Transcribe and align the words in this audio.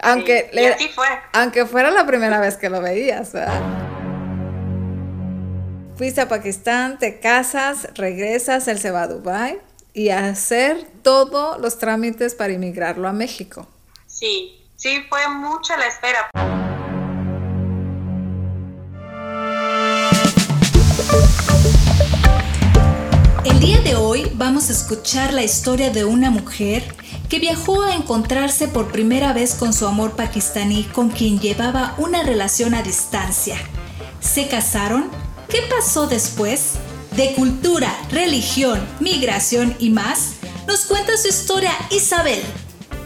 Aunque, 0.00 0.50
aunque 1.32 1.66
fuera 1.66 1.90
la 1.90 2.06
primera 2.06 2.40
vez 2.40 2.56
que 2.56 2.68
lo 2.70 2.80
veías, 2.80 3.32
Fuiste 5.96 6.20
a 6.20 6.28
Pakistán, 6.28 6.96
te 7.00 7.18
casas, 7.18 7.88
regresas, 7.94 8.68
él 8.68 8.78
se 8.78 8.92
va 8.92 9.02
a 9.02 9.08
Dubai 9.08 9.58
y 9.92 10.10
a 10.10 10.28
hacer 10.28 10.86
todos 11.02 11.60
los 11.60 11.78
trámites 11.78 12.36
para 12.36 12.52
inmigrarlo 12.52 13.08
a 13.08 13.12
México. 13.12 13.66
Sí, 14.06 14.64
sí, 14.76 15.04
fue 15.08 15.26
mucha 15.28 15.76
la 15.76 15.88
espera. 15.88 16.30
El 23.44 23.58
día 23.58 23.80
de 23.80 23.96
hoy 23.96 24.30
vamos 24.34 24.68
a 24.68 24.72
escuchar 24.74 25.32
la 25.32 25.42
historia 25.42 25.90
de 25.90 26.04
una 26.04 26.30
mujer 26.30 26.84
que 27.28 27.38
viajó 27.38 27.82
a 27.82 27.94
encontrarse 27.94 28.68
por 28.68 28.90
primera 28.90 29.32
vez 29.32 29.54
con 29.54 29.72
su 29.72 29.86
amor 29.86 30.12
pakistaní 30.16 30.84
con 30.84 31.10
quien 31.10 31.38
llevaba 31.38 31.94
una 31.98 32.22
relación 32.22 32.74
a 32.74 32.82
distancia. 32.82 33.56
¿Se 34.20 34.48
casaron? 34.48 35.10
¿Qué 35.48 35.62
pasó 35.68 36.06
después? 36.06 36.74
De 37.12 37.34
cultura, 37.34 37.94
religión, 38.10 38.86
migración 39.00 39.76
y 39.78 39.90
más, 39.90 40.34
nos 40.66 40.86
cuenta 40.86 41.16
su 41.16 41.28
historia 41.28 41.72
Isabel. 41.90 42.42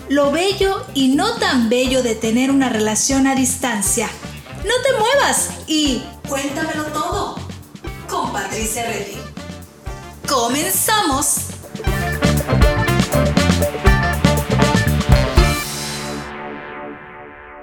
Lo 0.08 0.30
bello 0.30 0.84
y 0.94 1.08
no 1.08 1.36
tan 1.36 1.68
bello 1.68 2.02
de 2.02 2.14
tener 2.14 2.50
una 2.50 2.68
relación 2.68 3.26
a 3.26 3.34
distancia. 3.34 4.08
No 4.58 4.74
te 4.84 4.98
muevas 4.98 5.50
y 5.66 6.02
cuéntamelo 6.28 6.84
todo 6.86 7.36
con 8.08 8.32
Patricia 8.32 8.84
Reddy. 8.84 9.16
¡Comenzamos! 10.28 11.51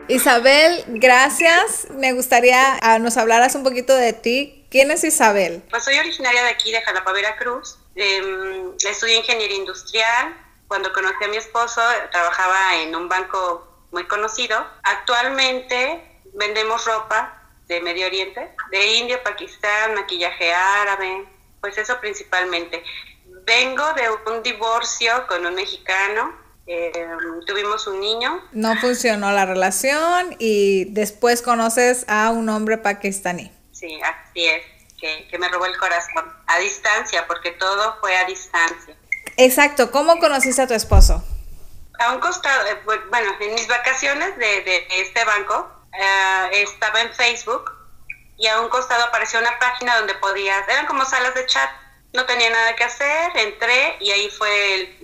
Isabel, 0.09 0.83
gracias. 0.87 1.87
Me 1.91 2.13
gustaría 2.13 2.79
que 2.79 2.79
ah, 2.81 2.97
nos 2.99 3.15
hablaras 3.15 3.53
un 3.53 3.63
poquito 3.63 3.95
de 3.95 4.13
ti. 4.13 4.65
¿Quién 4.71 4.89
es 4.89 5.03
Isabel? 5.03 5.63
Pues 5.69 5.83
soy 5.83 5.99
originaria 5.99 6.43
de 6.43 6.49
aquí, 6.49 6.71
de 6.71 6.81
Jalapa, 6.81 7.11
Veracruz. 7.11 7.77
Eh, 7.95 8.71
estudié 8.89 9.17
ingeniería 9.17 9.57
industrial. 9.57 10.35
Cuando 10.67 10.91
conocí 10.93 11.23
a 11.23 11.27
mi 11.27 11.37
esposo, 11.37 11.81
trabajaba 12.11 12.77
en 12.77 12.95
un 12.95 13.07
banco 13.07 13.67
muy 13.91 14.05
conocido. 14.05 14.65
Actualmente 14.81 16.01
vendemos 16.33 16.85
ropa 16.85 17.43
de 17.67 17.79
Medio 17.81 18.07
Oriente, 18.07 18.51
de 18.71 18.85
India, 18.95 19.21
Pakistán, 19.21 19.93
maquillaje 19.93 20.51
árabe, 20.51 21.25
pues 21.61 21.77
eso 21.77 21.99
principalmente. 21.99 22.83
Vengo 23.45 23.93
de 23.93 24.09
un 24.31 24.41
divorcio 24.41 25.27
con 25.27 25.45
un 25.45 25.53
mexicano, 25.53 26.33
eh, 26.69 27.07
tuvimos 27.47 27.87
un 27.87 27.99
niño. 27.99 28.41
No 28.51 28.75
funcionó 28.77 29.31
la 29.31 29.45
relación 29.45 30.35
y 30.37 30.85
después 30.85 31.41
conoces 31.41 32.05
a 32.07 32.29
un 32.29 32.47
hombre 32.49 32.77
pakistaní. 32.77 33.51
Sí, 33.71 33.99
así 34.03 34.45
es, 34.45 34.63
que, 34.99 35.27
que 35.27 35.37
me 35.39 35.49
robó 35.49 35.65
el 35.65 35.75
corazón, 35.77 36.31
a 36.45 36.59
distancia, 36.59 37.25
porque 37.25 37.51
todo 37.51 37.97
fue 37.99 38.15
a 38.15 38.25
distancia. 38.25 38.95
Exacto, 39.37 39.89
¿cómo 39.91 40.19
conociste 40.19 40.61
a 40.61 40.67
tu 40.67 40.75
esposo? 40.75 41.23
A 41.97 42.13
un 42.13 42.19
costado, 42.19 42.67
eh, 42.67 42.77
bueno, 42.85 43.31
en 43.39 43.55
mis 43.55 43.67
vacaciones 43.67 44.37
de, 44.37 44.61
de 44.61 44.87
este 45.01 45.25
banco, 45.25 45.71
eh, 45.93 46.61
estaba 46.61 47.01
en 47.01 47.11
Facebook 47.13 47.71
y 48.37 48.47
a 48.47 48.61
un 48.61 48.69
costado 48.69 49.05
apareció 49.05 49.39
una 49.39 49.57
página 49.59 49.97
donde 49.97 50.13
podías, 50.15 50.67
eran 50.69 50.85
como 50.85 51.03
salas 51.03 51.33
de 51.33 51.45
chat, 51.47 51.69
no 52.13 52.25
tenía 52.25 52.49
nada 52.49 52.75
que 52.75 52.83
hacer, 52.83 53.37
entré 53.37 53.97
y 53.99 54.11
ahí 54.11 54.29
fue 54.29 54.97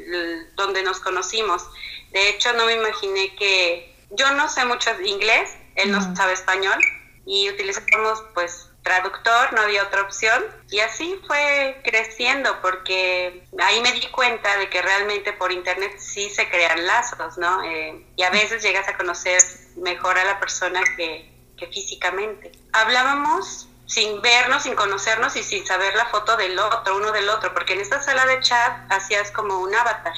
donde 0.55 0.83
nos 0.83 0.99
conocimos. 0.99 1.67
De 2.11 2.29
hecho, 2.29 2.53
no 2.53 2.65
me 2.65 2.73
imaginé 2.73 3.35
que 3.35 3.95
yo 4.11 4.31
no 4.31 4.49
sé 4.49 4.65
mucho 4.65 4.89
inglés, 5.03 5.55
él 5.75 5.91
no 5.91 6.15
sabe 6.15 6.33
español 6.33 6.79
y 7.25 7.49
utilizamos 7.49 8.23
pues 8.33 8.69
traductor, 8.85 9.51
no 9.53 9.61
había 9.61 9.83
otra 9.83 10.03
opción. 10.03 10.45
Y 10.69 10.79
así 10.79 11.19
fue 11.27 11.81
creciendo 11.83 12.61
porque 12.61 13.43
ahí 13.59 13.81
me 13.81 13.91
di 13.91 14.07
cuenta 14.11 14.57
de 14.57 14.69
que 14.69 14.81
realmente 14.81 15.33
por 15.33 15.51
internet 15.51 15.95
sí 15.97 16.29
se 16.29 16.49
crean 16.49 16.85
lazos, 16.85 17.37
¿no? 17.37 17.63
Eh, 17.63 18.05
y 18.15 18.23
a 18.23 18.29
veces 18.29 18.63
llegas 18.63 18.87
a 18.87 18.95
conocer 18.95 19.41
mejor 19.75 20.17
a 20.17 20.23
la 20.23 20.39
persona 20.39 20.81
que, 20.95 21.29
que 21.57 21.67
físicamente. 21.67 22.51
Hablábamos 22.71 23.67
sin 23.87 24.21
vernos, 24.21 24.63
sin 24.63 24.75
conocernos 24.75 25.35
y 25.35 25.43
sin 25.43 25.65
saber 25.65 25.95
la 25.95 26.05
foto 26.05 26.37
del 26.37 26.57
otro, 26.57 26.97
uno 26.97 27.11
del 27.11 27.29
otro, 27.29 27.53
porque 27.53 27.73
en 27.73 27.81
esta 27.81 28.01
sala 28.01 28.25
de 28.25 28.39
chat 28.41 28.91
hacías 28.91 29.31
como 29.31 29.59
un 29.59 29.73
avatar. 29.73 30.13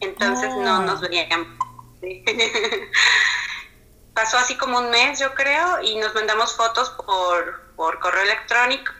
Entonces 0.00 0.54
no 0.54 0.78
oh. 0.78 0.82
nos 0.82 1.00
veían. 1.00 1.58
Pasó 4.14 4.38
así 4.38 4.56
como 4.56 4.78
un 4.78 4.90
mes, 4.90 5.20
yo 5.20 5.34
creo, 5.34 5.80
y 5.82 5.96
nos 5.96 6.14
mandamos 6.14 6.56
fotos 6.56 6.90
por, 6.90 7.74
por 7.76 8.00
correo 8.00 8.22
electrónico. 8.22 8.92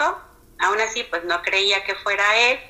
Aún 0.60 0.80
así, 0.80 1.04
pues 1.04 1.24
no 1.24 1.42
creía 1.42 1.84
que 1.84 1.94
fuera 1.96 2.36
él 2.36 2.60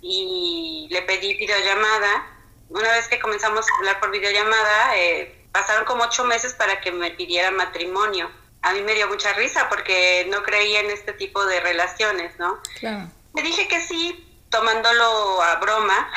y 0.00 0.88
le 0.90 1.02
pedí 1.02 1.34
videollamada. 1.34 2.26
Una 2.68 2.90
vez 2.92 3.08
que 3.08 3.18
comenzamos 3.18 3.66
a 3.66 3.78
hablar 3.78 4.00
por 4.00 4.10
videollamada, 4.10 4.96
eh, 4.96 5.46
pasaron 5.52 5.84
como 5.84 6.04
ocho 6.04 6.24
meses 6.24 6.54
para 6.54 6.80
que 6.80 6.92
me 6.92 7.10
pidiera 7.12 7.50
matrimonio. 7.50 8.30
A 8.62 8.72
mí 8.72 8.82
me 8.82 8.94
dio 8.94 9.08
mucha 9.08 9.32
risa 9.34 9.68
porque 9.68 10.26
no 10.30 10.42
creía 10.42 10.80
en 10.80 10.90
este 10.90 11.12
tipo 11.12 11.44
de 11.46 11.60
relaciones, 11.60 12.38
¿no? 12.38 12.60
Claro. 12.80 13.08
Me 13.34 13.42
dije 13.42 13.68
que 13.68 13.80
sí, 13.80 14.42
tomándolo 14.50 15.42
a 15.42 15.56
broma, 15.56 16.10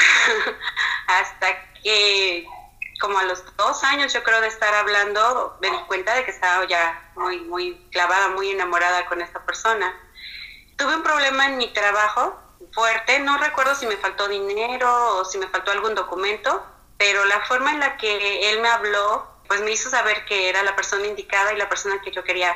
hasta 1.08 1.74
que 1.84 2.46
como 3.02 3.18
a 3.18 3.24
los 3.24 3.44
dos 3.58 3.84
años 3.84 4.14
yo 4.14 4.24
creo 4.24 4.40
de 4.42 4.48
estar 4.48 4.74
hablando, 4.76 5.58
me 5.60 5.72
di 5.72 5.78
cuenta 5.88 6.14
de 6.14 6.24
que 6.24 6.32
estaba 6.32 6.66
ya 6.68 7.12
muy, 7.16 7.42
muy 7.42 7.76
clavada, 7.92 8.30
muy 8.30 8.52
enamorada 8.52 9.06
con 9.08 9.22
esta 9.22 9.44
persona. 9.44 9.94
Tuve 10.78 10.96
un 10.96 11.04
problema 11.04 11.48
en 11.48 11.58
mi 11.58 11.74
trabajo 11.74 12.40
fuerte, 12.72 13.20
no 13.20 13.38
recuerdo 13.40 13.76
si 13.76 13.88
me 13.88 13.98
faltó 13.98 14.28
dinero 14.28 15.18
o 15.18 15.26
si 15.26 15.40
me 15.40 15.48
faltó 15.48 15.72
algún 15.72 15.96
documento, 15.96 16.64
pero 16.98 17.26
la 17.26 17.42
forma 17.46 17.72
en 17.72 17.80
la 17.80 17.98
que 17.98 18.52
él 18.52 18.62
me 18.62 18.70
habló, 18.70 19.28
pues 19.52 19.60
me 19.64 19.72
hizo 19.72 19.90
saber 19.90 20.24
que 20.24 20.48
era 20.48 20.64
la 20.64 20.78
persona 20.78 21.06
indicada 21.06 21.52
y 21.52 21.58
la 21.58 21.68
persona 21.68 22.00
que 22.02 22.10
yo 22.10 22.24
quería 22.24 22.56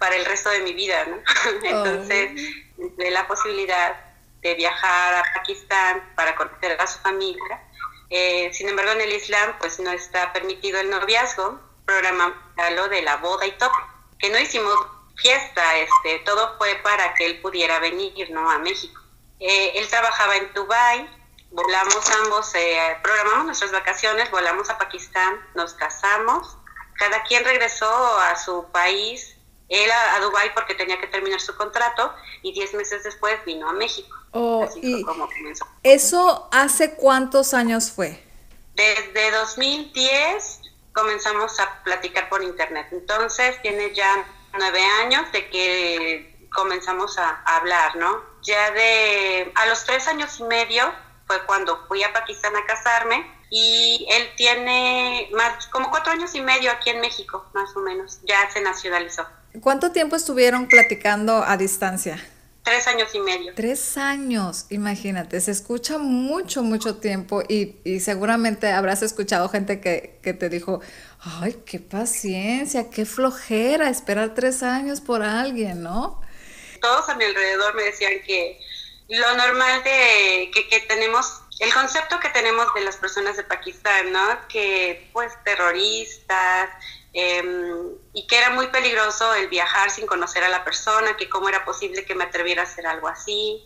para 0.00 0.16
el 0.16 0.24
resto 0.24 0.50
de 0.50 0.62
mi 0.62 0.72
vida, 0.72 1.04
¿no? 1.04 1.18
Entonces, 1.62 2.32
de 2.76 3.10
la 3.12 3.24
posibilidad 3.28 3.94
de 4.40 4.54
viajar 4.56 5.14
a 5.14 5.22
Pakistán 5.32 6.12
para 6.16 6.34
conocer 6.34 6.76
a 6.80 6.88
su 6.88 6.98
familia. 6.98 7.62
Eh, 8.10 8.50
sin 8.52 8.68
embargo, 8.68 8.90
en 8.90 9.02
el 9.02 9.12
Islam, 9.12 9.54
pues 9.60 9.78
no 9.78 9.92
está 9.92 10.32
permitido 10.32 10.80
el 10.80 10.90
noviazgo, 10.90 11.60
programa 11.86 12.52
lo 12.74 12.88
de 12.88 13.02
la 13.02 13.18
boda 13.18 13.46
y 13.46 13.52
todo, 13.52 13.70
que 14.18 14.28
no 14.30 14.38
hicimos 14.40 14.74
fiesta, 15.14 15.76
este, 15.76 16.18
todo 16.24 16.58
fue 16.58 16.74
para 16.82 17.14
que 17.14 17.26
él 17.26 17.40
pudiera 17.40 17.78
venir, 17.78 18.28
¿no? 18.32 18.50
A 18.50 18.58
México. 18.58 19.00
Eh, 19.38 19.70
él 19.76 19.86
trabajaba 19.86 20.34
en 20.34 20.52
Dubai 20.52 21.08
volamos 21.54 22.10
ambos, 22.24 22.54
eh, 22.56 22.96
programamos 23.02 23.46
nuestras 23.46 23.70
vacaciones, 23.70 24.30
volamos 24.30 24.68
a 24.70 24.78
Pakistán, 24.78 25.40
nos 25.54 25.74
casamos, 25.74 26.56
cada 26.94 27.22
quien 27.22 27.44
regresó 27.44 27.88
a 28.18 28.36
su 28.36 28.66
país, 28.72 29.36
él 29.68 29.90
a, 29.90 30.20
Dubái 30.20 30.52
porque 30.52 30.74
tenía 30.74 31.00
que 31.00 31.06
terminar 31.06 31.40
su 31.40 31.56
contrato 31.56 32.12
y 32.42 32.52
diez 32.52 32.74
meses 32.74 33.02
después 33.04 33.42
vino 33.46 33.68
a 33.68 33.72
México. 33.72 34.14
Oh, 34.32 34.64
Así 34.64 35.02
como 35.04 35.26
comenzó. 35.26 35.66
¿Eso 35.82 36.48
hace 36.50 36.94
cuántos 36.94 37.54
años 37.54 37.90
fue? 37.92 38.22
Desde 38.74 39.30
2010 39.30 40.60
comenzamos 40.92 41.58
a 41.60 41.82
platicar 41.84 42.28
por 42.28 42.42
internet, 42.42 42.88
entonces 42.90 43.60
tiene 43.62 43.94
ya 43.94 44.26
nueve 44.58 44.84
años 45.02 45.30
de 45.32 45.48
que 45.50 46.48
comenzamos 46.52 47.16
a, 47.18 47.42
a 47.46 47.56
hablar, 47.56 47.96
¿no? 47.96 48.22
Ya 48.42 48.72
de 48.72 49.52
a 49.54 49.66
los 49.66 49.84
tres 49.84 50.06
años 50.08 50.38
y 50.40 50.44
medio 50.44 50.92
fue 51.26 51.44
cuando 51.46 51.86
fui 51.86 52.02
a 52.02 52.12
Pakistán 52.12 52.54
a 52.56 52.64
casarme 52.66 53.26
y 53.50 54.06
él 54.10 54.28
tiene 54.36 55.28
más 55.32 55.66
como 55.68 55.90
cuatro 55.90 56.12
años 56.12 56.34
y 56.34 56.40
medio 56.40 56.70
aquí 56.70 56.90
en 56.90 57.00
México, 57.00 57.46
más 57.54 57.74
o 57.76 57.80
menos, 57.80 58.20
ya 58.24 58.50
se 58.50 58.60
nacionalizó. 58.60 59.26
¿Cuánto 59.60 59.92
tiempo 59.92 60.16
estuvieron 60.16 60.66
platicando 60.66 61.44
a 61.44 61.56
distancia? 61.56 62.18
tres 62.64 62.88
años 62.88 63.14
y 63.14 63.20
medio. 63.20 63.54
Tres 63.54 63.96
años, 63.98 64.66
imagínate, 64.70 65.40
se 65.40 65.50
escucha 65.50 65.98
mucho, 65.98 66.62
mucho 66.62 66.96
tiempo 66.96 67.42
y, 67.46 67.76
y 67.84 68.00
seguramente 68.00 68.72
habrás 68.72 69.02
escuchado 69.02 69.48
gente 69.50 69.80
que, 69.80 70.18
que, 70.22 70.32
te 70.32 70.48
dijo, 70.48 70.80
ay, 71.20 71.62
qué 71.66 71.78
paciencia, 71.78 72.88
qué 72.90 73.04
flojera 73.04 73.90
esperar 73.90 74.34
tres 74.34 74.62
años 74.62 75.02
por 75.02 75.22
alguien, 75.22 75.82
¿no? 75.82 76.20
Todos 76.80 77.08
a 77.08 77.14
mi 77.16 77.24
alrededor 77.24 77.74
me 77.74 77.84
decían 77.84 78.14
que 78.26 78.58
lo 79.08 79.36
normal 79.36 79.82
de 79.84 80.50
que, 80.52 80.68
que 80.68 80.80
tenemos 80.80 81.40
el 81.60 81.72
concepto 81.72 82.18
que 82.18 82.30
tenemos 82.30 82.72
de 82.74 82.80
las 82.80 82.96
personas 82.96 83.36
de 83.36 83.44
Pakistán, 83.44 84.12
¿no? 84.12 84.48
Que 84.48 85.08
pues 85.12 85.32
terroristas, 85.44 86.70
Em, 87.16 87.94
y 88.12 88.26
que 88.26 88.36
era 88.36 88.50
muy 88.50 88.66
peligroso 88.66 89.32
el 89.34 89.46
viajar 89.46 89.88
sin 89.88 90.04
conocer 90.04 90.42
a 90.42 90.48
la 90.48 90.64
persona, 90.64 91.16
que 91.16 91.28
cómo 91.28 91.48
era 91.48 91.64
posible 91.64 92.04
que 92.04 92.16
me 92.16 92.24
atreviera 92.24 92.62
a 92.62 92.64
hacer 92.64 92.88
algo 92.88 93.06
así, 93.06 93.64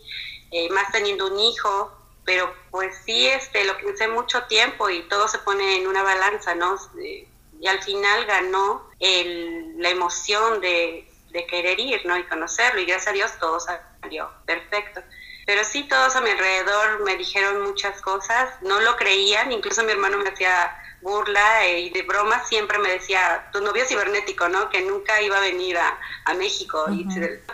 eh, 0.51 0.69
más 0.69 0.91
teniendo 0.91 1.25
un 1.25 1.39
hijo, 1.39 1.91
pero 2.23 2.53
pues 2.69 2.95
sí, 3.05 3.25
este, 3.27 3.63
lo 3.63 3.75
pensé 3.79 4.07
mucho 4.07 4.43
tiempo 4.43 4.87
y 4.91 5.01
todo 5.09 5.27
se 5.27 5.39
pone 5.39 5.77
en 5.77 5.87
una 5.87 6.03
balanza, 6.03 6.53
¿no? 6.53 6.77
Y 7.59 7.67
al 7.67 7.81
final 7.81 8.25
ganó 8.27 8.87
el, 8.99 9.81
la 9.81 9.89
emoción 9.89 10.61
de, 10.61 11.09
de 11.31 11.47
querer 11.47 11.79
ir, 11.79 12.05
¿no? 12.05 12.17
Y 12.19 12.23
conocerlo, 12.25 12.79
y 12.81 12.85
gracias 12.85 13.07
a 13.07 13.13
Dios 13.13 13.31
todo 13.39 13.59
salió 13.59 14.29
perfecto. 14.45 15.01
Pero 15.49 15.63
sí, 15.63 15.81
todos 15.81 16.15
a 16.15 16.21
mi 16.21 16.29
alrededor 16.29 17.03
me 17.03 17.17
dijeron 17.17 17.63
muchas 17.63 17.99
cosas, 18.01 18.51
no 18.61 18.79
lo 18.81 18.95
creían, 18.97 19.51
incluso 19.51 19.83
mi 19.83 19.91
hermano 19.91 20.19
me 20.19 20.29
hacía 20.29 20.71
burla 21.01 21.65
eh, 21.65 21.79
y 21.79 21.89
de 21.89 22.03
broma 22.03 22.45
siempre 22.45 22.77
me 22.77 22.91
decía, 22.91 23.49
tu 23.51 23.59
novio 23.59 23.83
cibernético, 23.87 24.47
¿no? 24.47 24.69
Que 24.69 24.83
nunca 24.83 25.19
iba 25.23 25.37
a 25.37 25.41
venir 25.41 25.75
a, 25.75 26.33
México 26.35 26.85
y 26.91 27.03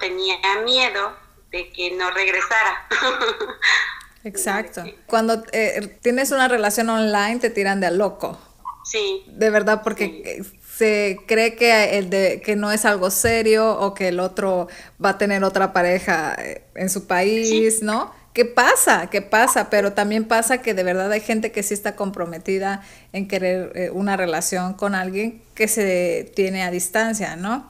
tenía 0.02 0.36
miedo 0.66 1.16
de 1.52 1.72
que 1.72 1.92
no 1.92 2.12
regresara. 2.12 2.86
Exacto. 4.26 4.84
Cuando 5.06 5.46
eh, 5.54 5.98
tienes 6.02 6.32
una 6.32 6.50
relación 6.50 6.90
online 6.90 7.40
te 7.40 7.50
tiran 7.50 7.80
de 7.80 7.92
loco. 7.92 8.38
Sí. 8.84 9.24
De 9.28 9.50
verdad, 9.52 9.84
porque 9.86 10.44
se 10.78 11.20
cree 11.28 11.56
que, 11.56 11.98
el 11.98 12.10
de, 12.10 12.42
que 12.44 12.56
no 12.56 12.72
es 12.72 12.86
algo 12.86 13.10
serio 13.10 13.78
o 13.80 13.94
que 13.94 14.10
el 14.10 14.20
otro 14.20 14.68
va 15.04 15.12
a 15.12 15.18
tener 15.18 15.44
otra 15.44 15.72
pareja 15.72 16.36
eh, 16.38 16.64
en 16.76 16.90
su 16.90 17.08
país, 17.08 17.82
¿no? 17.82 18.14
¿Qué 18.34 18.44
pasa? 18.44 19.08
¿Qué 19.10 19.22
pasa? 19.22 19.70
Pero 19.70 19.94
también 19.94 20.26
pasa 20.26 20.62
que 20.62 20.74
de 20.74 20.84
verdad 20.84 21.10
hay 21.12 21.22
gente 21.22 21.54
que 21.54 21.64
sí 21.64 21.74
está 21.74 21.96
comprometida 21.96 22.84
en 23.14 23.30
querer 23.30 23.72
eh, 23.76 23.90
una 23.92 24.18
relación 24.18 24.74
con 24.74 24.94
alguien 24.96 25.42
que 25.56 25.70
se 25.70 26.30
tiene 26.36 26.64
a 26.64 26.72
distancia, 26.72 27.38
¿no? 27.38 27.70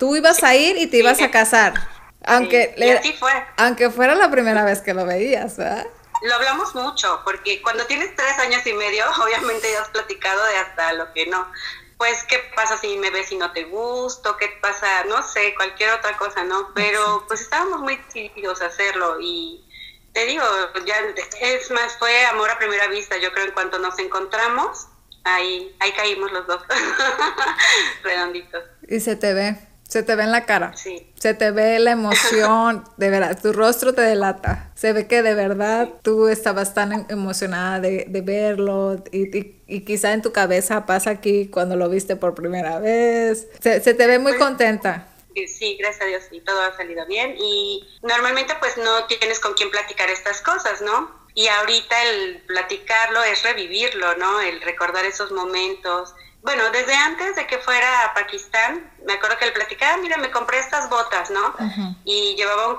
Tú 0.00 0.16
ibas 0.16 0.42
a 0.42 0.56
ir 0.56 0.76
y 0.76 0.88
te 0.88 0.96
ibas 0.96 1.22
a 1.22 1.30
casar. 1.30 1.74
Aunque, 2.26 2.74
fue. 3.18 3.30
aunque 3.58 3.90
fuera 3.90 4.16
la 4.16 4.30
primera 4.30 4.64
vez 4.64 4.80
que 4.80 4.94
lo 4.94 5.06
veías, 5.06 5.56
¿verdad? 5.56 5.86
Lo 6.22 6.34
hablamos 6.34 6.74
mucho, 6.74 7.20
porque 7.22 7.60
cuando 7.62 7.84
tienes 7.84 8.16
tres 8.16 8.38
años 8.38 8.66
y 8.66 8.72
medio, 8.72 9.04
obviamente 9.22 9.70
ya 9.70 9.82
has 9.82 9.88
platicado 9.90 10.44
de 10.46 10.56
hasta 10.56 10.92
lo 10.94 11.12
que 11.12 11.26
no. 11.26 11.46
Pues, 11.96 12.24
¿qué 12.24 12.38
pasa 12.54 12.76
si 12.76 12.96
me 12.98 13.10
ves 13.10 13.30
y 13.32 13.36
no 13.36 13.52
te 13.52 13.64
gusto? 13.64 14.36
¿Qué 14.36 14.48
pasa? 14.60 15.04
No 15.04 15.22
sé, 15.22 15.54
cualquier 15.54 15.90
otra 15.90 16.16
cosa, 16.16 16.44
¿no? 16.44 16.72
Pero 16.74 17.24
pues 17.28 17.42
estábamos 17.42 17.80
muy 17.80 17.96
decididos 17.96 18.62
a 18.62 18.66
hacerlo 18.66 19.18
y 19.20 19.64
te 20.12 20.26
digo, 20.26 20.44
ya 20.86 20.96
es 21.40 21.70
más, 21.70 21.96
fue 21.98 22.24
amor 22.26 22.50
a 22.50 22.58
primera 22.58 22.86
vista. 22.88 23.16
Yo 23.18 23.32
creo 23.32 23.46
en 23.46 23.52
cuanto 23.52 23.78
nos 23.78 23.98
encontramos, 23.98 24.86
ahí, 25.24 25.74
ahí 25.80 25.92
caímos 25.92 26.32
los 26.32 26.46
dos, 26.46 26.62
redonditos. 28.02 28.64
Y 28.88 29.00
se 29.00 29.16
te 29.16 29.34
ve, 29.34 29.56
se 29.88 30.02
te 30.02 30.16
ve 30.16 30.24
en 30.24 30.32
la 30.32 30.44
cara. 30.44 30.76
Sí. 30.76 31.12
Se 31.14 31.34
te 31.34 31.50
ve 31.50 31.78
la 31.78 31.92
emoción, 31.92 32.84
de 32.96 33.10
verdad, 33.10 33.38
tu 33.40 33.52
rostro 33.52 33.94
te 33.94 34.02
delata. 34.02 34.70
Se 34.74 34.92
ve 34.92 35.06
que 35.06 35.22
de 35.22 35.34
verdad 35.34 35.88
tú 36.02 36.28
estabas 36.28 36.74
tan 36.74 36.92
em, 36.92 37.06
emocionada 37.08 37.80
de, 37.80 38.06
de 38.08 38.20
verlo 38.20 39.02
y, 39.12 39.36
y, 39.36 39.62
y, 39.66 39.80
quizá 39.80 40.12
en 40.12 40.22
tu 40.22 40.32
cabeza 40.32 40.86
pasa 40.86 41.10
aquí 41.10 41.48
cuando 41.48 41.76
lo 41.76 41.88
viste 41.88 42.16
por 42.16 42.34
primera 42.34 42.78
vez. 42.78 43.48
Se, 43.60 43.80
se 43.80 43.94
te 43.94 44.06
ve 44.06 44.18
muy 44.18 44.32
pues 44.32 44.42
contenta 44.42 45.08
sí, 45.46 45.76
gracias 45.78 46.02
a 46.02 46.06
Dios, 46.06 46.22
y 46.30 46.40
todo 46.40 46.60
ha 46.62 46.76
salido 46.76 47.04
bien. 47.06 47.36
Y 47.38 47.86
normalmente 48.02 48.54
pues 48.60 48.76
no 48.76 49.06
tienes 49.06 49.40
con 49.40 49.54
quién 49.54 49.70
platicar 49.70 50.08
estas 50.10 50.40
cosas, 50.40 50.80
¿no? 50.82 51.10
Y 51.34 51.48
ahorita 51.48 52.02
el 52.04 52.42
platicarlo 52.42 53.22
es 53.24 53.42
revivirlo, 53.42 54.16
¿no? 54.16 54.40
El 54.40 54.60
recordar 54.60 55.04
esos 55.04 55.32
momentos. 55.32 56.14
Bueno, 56.44 56.70
desde 56.72 56.94
antes 56.94 57.36
de 57.36 57.46
que 57.46 57.56
fuera 57.56 58.04
a 58.04 58.12
Pakistán, 58.12 58.92
me 59.06 59.14
acuerdo 59.14 59.38
que 59.38 59.46
él 59.46 59.54
platicaba, 59.54 59.96
mira, 59.96 60.18
me 60.18 60.30
compré 60.30 60.58
estas 60.58 60.90
botas, 60.90 61.30
¿no? 61.30 61.54
Y 62.04 62.36
llevaba 62.36 62.68
un 62.68 62.78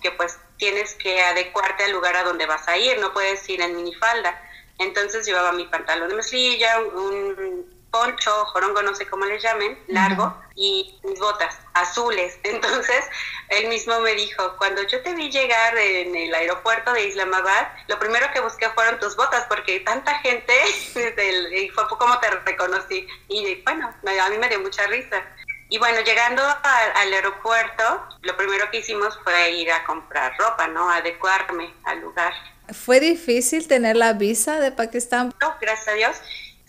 que 0.00 0.12
pues 0.12 0.38
tienes 0.56 0.94
que 0.94 1.20
adecuarte 1.20 1.82
al 1.84 1.92
lugar 1.92 2.14
a 2.14 2.22
donde 2.22 2.46
vas 2.46 2.66
a 2.68 2.76
ir, 2.76 2.98
no 3.00 3.12
puedes 3.12 3.48
ir 3.48 3.60
en 3.60 3.74
minifalda. 3.74 4.40
Entonces 4.78 5.26
llevaba 5.26 5.50
mi 5.50 5.64
pantalón 5.66 6.10
de 6.10 6.14
mezclilla, 6.14 6.78
un 6.80 7.66
poncho, 7.92 8.30
jorongo, 8.46 8.82
no 8.82 8.94
sé 8.96 9.06
cómo 9.06 9.24
le 9.24 9.38
llamen, 9.38 9.78
largo, 9.86 10.34
y 10.56 10.98
mis 11.04 11.20
botas 11.20 11.56
azules. 11.74 12.36
Entonces, 12.42 13.04
él 13.50 13.68
mismo 13.68 14.00
me 14.00 14.14
dijo, 14.14 14.56
cuando 14.58 14.82
yo 14.88 15.00
te 15.02 15.14
vi 15.14 15.30
llegar 15.30 15.76
en 15.76 16.16
el 16.16 16.34
aeropuerto 16.34 16.92
de 16.92 17.06
Islamabad, 17.06 17.68
lo 17.86 17.98
primero 18.00 18.26
que 18.32 18.40
busqué 18.40 18.68
fueron 18.70 18.98
tus 18.98 19.14
botas, 19.14 19.44
porque 19.48 19.80
tanta 19.80 20.18
gente, 20.20 20.52
y 21.56 21.68
fue 21.68 21.86
como 21.88 22.18
te 22.18 22.30
reconocí. 22.30 23.06
Y 23.28 23.62
bueno, 23.62 23.94
a 24.20 24.28
mí 24.30 24.38
me 24.38 24.48
dio 24.48 24.60
mucha 24.60 24.86
risa. 24.88 25.22
Y 25.68 25.78
bueno, 25.78 26.02
llegando 26.02 26.42
al, 26.42 27.12
aeropuerto, 27.14 28.06
lo 28.20 28.36
primero 28.36 28.70
que 28.70 28.78
hicimos 28.78 29.18
fue 29.24 29.52
ir 29.52 29.72
a 29.72 29.84
comprar 29.84 30.36
ropa, 30.38 30.68
¿no? 30.68 30.90
Adecuarme 30.90 31.72
al 31.84 32.00
lugar. 32.00 32.34
¿Fue 32.74 33.00
difícil 33.00 33.66
tener 33.66 33.96
la 33.96 34.12
visa 34.12 34.60
de 34.60 34.70
Pakistán? 34.70 35.32
No, 35.40 35.54
gracias 35.62 35.88
a 35.88 35.92
Dios. 35.92 36.16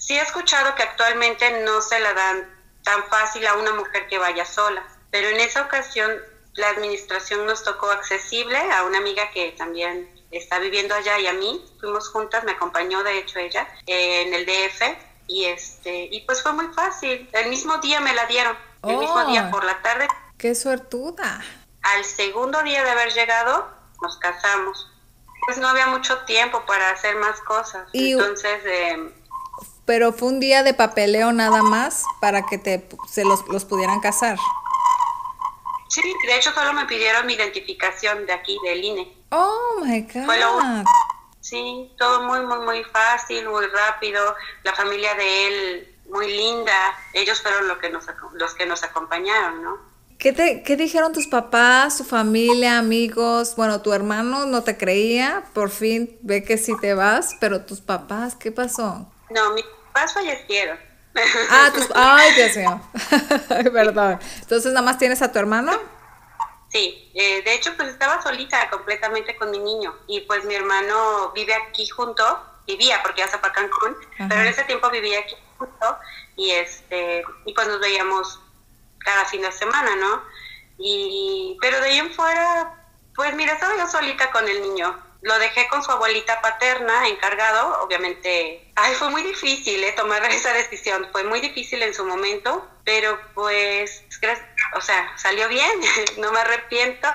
Sí 0.05 0.17
he 0.17 0.21
escuchado 0.21 0.75
que 0.75 0.83
actualmente 0.83 1.63
no 1.63 1.81
se 1.81 1.97
la 2.01 2.13
dan 2.13 2.53
tan 2.83 3.05
fácil 3.05 3.47
a 3.47 3.53
una 3.53 3.71
mujer 3.71 4.05
que 4.09 4.17
vaya 4.17 4.45
sola, 4.45 4.85
pero 5.11 5.29
en 5.29 5.39
esa 5.39 5.61
ocasión 5.61 6.11
la 6.55 6.67
administración 6.71 7.45
nos 7.45 7.63
tocó 7.63 7.89
accesible 7.89 8.57
a 8.57 8.83
una 8.83 8.97
amiga 8.97 9.31
que 9.31 9.53
también 9.53 10.13
está 10.29 10.59
viviendo 10.59 10.94
allá 10.94 11.17
y 11.19 11.27
a 11.27 11.33
mí, 11.33 11.63
fuimos 11.79 12.09
juntas, 12.09 12.44
me 12.44 12.51
acompañó 12.51 13.01
de 13.01 13.17
hecho 13.17 13.39
ella 13.39 13.65
en 13.88 14.33
el 14.33 14.45
DF 14.45 14.81
y 15.27 15.45
este 15.45 16.09
y 16.11 16.19
pues 16.25 16.44
fue 16.44 16.51
muy 16.51 16.67
fácil, 16.73 17.29
el 17.31 17.50
mismo 17.50 17.77
día 17.77 18.01
me 18.01 18.13
la 18.13 18.25
dieron, 18.25 18.57
el 18.83 18.97
mismo 18.97 19.23
día 19.23 19.45
oh. 19.47 19.51
por 19.51 19.63
la 19.63 19.81
tarde. 19.81 20.09
Qué 20.38 20.53
suertuda. 20.53 21.41
Al 21.81 22.03
segundo 22.03 22.61
día 22.63 22.83
de 22.83 22.89
haber 22.89 23.13
llegado 23.13 23.69
nos 24.01 24.17
casamos. 24.17 24.89
Pues 25.45 25.57
no 25.57 25.69
había 25.69 25.88
mucho 25.88 26.19
tiempo 26.25 26.65
para 26.65 26.89
hacer 26.89 27.15
más 27.17 27.39
cosas. 27.41 27.88
Entonces, 27.94 28.61
eh, 28.65 29.13
pero 29.85 30.13
fue 30.13 30.30
un 30.30 30.39
día 30.39 30.63
de 30.63 30.74
papeleo 30.74 31.31
nada 31.33 31.62
más 31.62 32.03
para 32.21 32.45
que 32.45 32.57
te, 32.57 32.88
se 33.09 33.24
los, 33.25 33.47
los 33.47 33.65
pudieran 33.65 34.00
casar. 34.00 34.38
Sí, 35.89 36.01
de 36.25 36.38
hecho 36.38 36.51
solo 36.53 36.74
me 36.74 36.86
pidieron 36.86 37.27
mi 37.27 37.34
identificación 37.34 38.25
de 38.25 38.34
aquí, 38.34 38.57
del 38.63 38.84
INE. 38.84 39.17
Oh, 39.29 39.81
my 39.84 40.01
God. 40.01 40.86
sí, 41.39 41.91
todo 41.98 42.24
muy, 42.24 42.41
muy, 42.41 42.60
muy 42.65 42.84
fácil, 42.86 43.48
muy 43.48 43.67
rápido. 43.67 44.36
La 44.63 44.74
familia 44.74 45.13
de 45.13 45.48
él, 45.48 45.96
muy 46.10 46.27
linda. 46.27 46.74
Ellos 47.13 47.41
fueron 47.41 47.67
lo 47.67 47.77
que 47.77 47.89
nos, 47.89 48.05
los 48.34 48.53
que 48.55 48.65
nos 48.65 48.84
acompañaron, 48.84 49.63
¿no? 49.63 49.93
¿Qué, 50.17 50.31
te, 50.31 50.63
¿Qué 50.63 50.77
dijeron 50.77 51.12
tus 51.12 51.27
papás, 51.27 51.98
su 51.98 52.05
familia, 52.05 52.79
amigos? 52.79 53.55
Bueno, 53.55 53.81
tu 53.81 53.93
hermano 53.93 54.46
no 54.46 54.63
te 54.63 54.77
creía, 54.77 55.43
por 55.53 55.69
fin 55.69 56.17
ve 56.22 56.43
que 56.43 56.57
sí 56.57 56.74
te 56.79 56.93
vas, 56.93 57.36
pero 57.39 57.65
tus 57.65 57.81
papás, 57.81 58.36
¿qué 58.36 58.51
pasó? 58.51 59.12
No, 59.29 59.53
mis 59.53 59.65
papás 59.93 60.13
fallecieron. 60.13 60.77
Ah, 61.50 61.71
tus, 61.73 61.88
ay, 61.93 62.33
Dios 62.33 62.57
mío. 62.57 62.81
Perdón. 63.71 64.19
Entonces, 64.41 64.73
¿nada 64.73 64.85
más 64.85 64.97
tienes 64.97 65.21
a 65.21 65.31
tu 65.31 65.38
hermano? 65.38 65.71
Sí, 66.69 67.12
eh, 67.13 67.43
de 67.43 67.53
hecho, 67.53 67.71
pues 67.77 67.89
estaba 67.89 68.21
solita 68.21 68.67
completamente 68.71 69.35
con 69.35 69.51
mi 69.51 69.59
niño. 69.59 69.95
Y 70.07 70.21
pues 70.21 70.43
mi 70.45 70.55
hermano 70.55 71.31
vive 71.35 71.53
aquí 71.53 71.88
junto, 71.88 72.23
vivía 72.65 73.00
porque 73.03 73.21
ya 73.21 73.27
se 73.27 73.38
fue 73.38 73.50
a 73.50 73.51
Cancún, 73.51 73.95
pero 74.17 74.41
en 74.41 74.47
ese 74.47 74.63
tiempo 74.63 74.89
vivía 74.89 75.19
aquí 75.19 75.35
junto. 75.57 75.97
Y, 76.35 76.50
este, 76.50 77.23
y 77.45 77.53
pues 77.53 77.67
nos 77.67 77.79
veíamos 77.79 78.39
cada 78.97 79.25
fin 79.25 79.41
de 79.41 79.51
semana, 79.51 79.95
¿no? 79.95 80.23
Y, 80.79 81.55
pero 81.62 81.79
de 81.79 81.89
ahí 81.89 82.00
en 82.00 82.12
fuera, 82.12 82.73
pues 83.15 83.35
mira, 83.35 83.53
estaba 83.53 83.77
yo 83.77 83.88
solita 83.88 84.31
con 84.31 84.47
el 84.47 84.62
niño 84.63 85.02
lo 85.24 85.39
dejé 85.39 85.68
con 85.70 85.84
su 85.84 85.92
abuelita 85.92 86.42
paterna 86.42 87.08
encargado, 87.08 87.82
obviamente, 87.82 88.72
ay, 88.75 88.94
fue 88.96 89.10
muy 89.10 89.24
difícil 89.24 89.84
¿eh? 89.84 89.94
tomar 89.94 90.24
esa 90.32 90.53
decisión, 90.53 91.08
fue 91.12 91.24
muy 91.24 91.39
difícil 91.39 91.82
en 91.82 91.94
su 91.94 92.06
momento, 92.06 92.68
pero 92.84 93.20
pues 93.34 94.03
o 94.75 94.82
sea, 94.82 95.18
salió 95.18 95.48
bien, 95.48 95.80
no 96.18 96.32
me 96.32 96.39
arrepiento, 96.39 97.08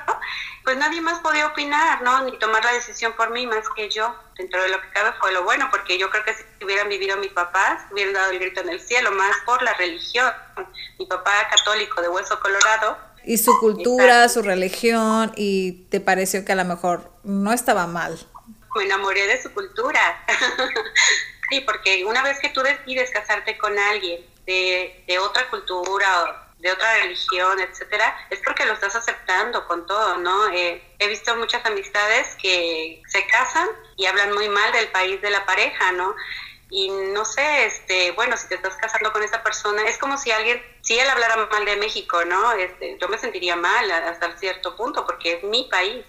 pues 0.64 0.76
nadie 0.76 1.00
más 1.00 1.20
podía 1.20 1.46
opinar, 1.46 2.02
¿no? 2.02 2.22
Ni 2.24 2.38
tomar 2.38 2.64
la 2.64 2.72
decisión 2.72 3.12
por 3.14 3.30
mí 3.30 3.46
más 3.46 3.64
que 3.74 3.88
yo. 3.88 4.14
Dentro 4.36 4.62
de 4.62 4.68
lo 4.68 4.80
que 4.82 4.90
cabe 4.90 5.12
fue 5.18 5.32
lo 5.32 5.42
bueno, 5.42 5.68
porque 5.70 5.98
yo 5.98 6.10
creo 6.10 6.24
que 6.24 6.34
si 6.34 6.44
hubieran 6.62 6.90
vivido 6.90 7.16
mis 7.16 7.32
papás, 7.32 7.84
hubieran 7.90 8.12
dado 8.12 8.30
el 8.32 8.38
grito 8.38 8.60
en 8.60 8.68
el 8.68 8.80
cielo, 8.80 9.10
más 9.12 9.34
por 9.46 9.62
la 9.62 9.72
religión. 9.74 10.30
Mi 10.98 11.06
papá 11.06 11.48
católico 11.48 12.02
de 12.02 12.08
hueso 12.10 12.38
colorado. 12.38 12.98
Y 13.28 13.36
su 13.36 13.58
cultura, 13.58 14.26
su 14.30 14.40
religión, 14.40 15.32
y 15.36 15.84
te 15.90 16.00
pareció 16.00 16.44
que 16.46 16.52
a 16.52 16.54
lo 16.54 16.64
mejor 16.64 17.12
no 17.24 17.52
estaba 17.52 17.86
mal. 17.86 18.18
Me 18.74 18.84
enamoré 18.84 19.26
de 19.26 19.42
su 19.42 19.52
cultura. 19.52 20.00
sí, 21.50 21.60
porque 21.60 22.04
una 22.06 22.22
vez 22.22 22.38
que 22.40 22.48
tú 22.48 22.62
decides 22.62 23.10
casarte 23.10 23.58
con 23.58 23.78
alguien 23.78 24.24
de, 24.46 25.04
de 25.06 25.18
otra 25.18 25.50
cultura 25.50 26.48
de 26.58 26.72
otra 26.72 26.92
religión, 27.02 27.60
etcétera, 27.60 28.16
es 28.30 28.40
porque 28.44 28.66
lo 28.66 28.72
estás 28.72 28.96
aceptando 28.96 29.66
con 29.68 29.86
todo, 29.86 30.16
¿no? 30.18 30.48
Eh, 30.48 30.82
he 30.98 31.08
visto 31.08 31.36
muchas 31.36 31.64
amistades 31.64 32.34
que 32.42 33.02
se 33.06 33.26
casan 33.26 33.68
y 33.96 34.06
hablan 34.06 34.32
muy 34.34 34.48
mal 34.48 34.72
del 34.72 34.88
país 34.88 35.20
de 35.20 35.30
la 35.30 35.46
pareja, 35.46 35.92
¿no? 35.92 36.14
Y 36.70 36.90
no 36.90 37.24
sé, 37.24 37.66
este, 37.66 38.10
bueno, 38.12 38.36
si 38.36 38.48
te 38.48 38.56
estás 38.56 38.76
casando 38.76 39.12
con 39.12 39.22
esa 39.22 39.42
persona, 39.42 39.82
es 39.84 39.98
como 39.98 40.18
si 40.18 40.30
alguien, 40.32 40.62
si 40.88 40.98
él 40.98 41.06
hablara 41.06 41.36
mal 41.52 41.66
de 41.66 41.76
México, 41.76 42.24
¿no? 42.24 42.52
Este, 42.52 42.96
yo 42.98 43.08
me 43.08 43.18
sentiría 43.18 43.56
mal 43.56 43.90
hasta 43.90 44.34
cierto 44.38 44.74
punto 44.74 45.04
porque 45.04 45.34
es 45.34 45.44
mi 45.44 45.64
país. 45.64 46.02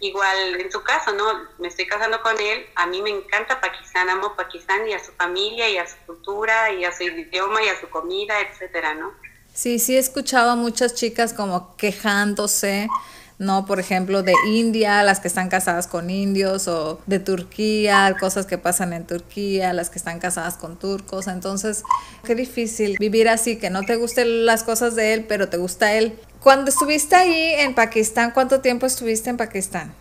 Igual 0.00 0.60
en 0.60 0.70
su 0.70 0.82
caso, 0.82 1.14
¿no? 1.14 1.24
Me 1.58 1.68
estoy 1.68 1.86
casando 1.86 2.20
con 2.20 2.38
él, 2.38 2.66
a 2.74 2.86
mí 2.86 3.00
me 3.00 3.08
encanta 3.08 3.58
Pakistán, 3.58 4.10
amo 4.10 4.36
Pakistán 4.36 4.86
y 4.86 4.92
a 4.92 5.02
su 5.02 5.12
familia 5.12 5.70
y 5.70 5.78
a 5.78 5.88
su 5.88 5.96
cultura 6.04 6.70
y 6.74 6.84
a 6.84 6.92
su 6.92 7.04
idioma 7.04 7.62
y 7.62 7.68
a 7.68 7.80
su 7.80 7.88
comida, 7.88 8.38
etcétera, 8.42 8.92
¿no? 8.92 9.14
Sí, 9.54 9.78
sí 9.78 9.96
he 9.96 9.98
escuchado 9.98 10.50
a 10.50 10.56
muchas 10.56 10.94
chicas 10.94 11.32
como 11.32 11.74
quejándose, 11.76 12.90
¿no? 13.38 13.66
Por 13.66 13.80
ejemplo, 13.80 14.22
de 14.22 14.34
India, 14.46 15.02
las 15.02 15.20
que 15.20 15.28
están 15.28 15.48
casadas 15.48 15.86
con 15.86 16.10
indios, 16.10 16.68
o 16.68 17.00
de 17.06 17.18
Turquía, 17.18 18.16
cosas 18.18 18.46
que 18.46 18.58
pasan 18.58 18.92
en 18.92 19.06
Turquía, 19.06 19.72
las 19.72 19.90
que 19.90 19.98
están 19.98 20.18
casadas 20.18 20.56
con 20.56 20.76
turcos. 20.76 21.26
Entonces, 21.28 21.82
qué 22.24 22.34
difícil 22.34 22.96
vivir 22.98 23.28
así, 23.28 23.56
que 23.56 23.70
no 23.70 23.82
te 23.82 23.96
gusten 23.96 24.44
las 24.44 24.64
cosas 24.64 24.94
de 24.94 25.14
él, 25.14 25.24
pero 25.28 25.48
te 25.48 25.56
gusta 25.56 25.94
él. 25.94 26.18
Cuando 26.40 26.70
estuviste 26.70 27.14
ahí 27.16 27.54
en 27.58 27.74
Pakistán, 27.74 28.32
¿cuánto 28.32 28.60
tiempo 28.60 28.86
estuviste 28.86 29.30
en 29.30 29.36
Pakistán? 29.36 29.94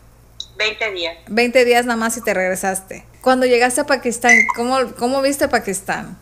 20 0.58 0.92
días. 0.92 1.18
20 1.28 1.66
días 1.66 1.86
nada 1.86 1.98
más 1.98 2.18
y 2.18 2.22
te 2.22 2.34
regresaste. 2.34 3.06
Cuando 3.22 3.46
llegaste 3.46 3.82
a 3.82 3.86
Pakistán, 3.86 4.34
¿cómo, 4.56 4.78
cómo 4.98 5.22
viste 5.22 5.48
Pakistán? 5.48 6.18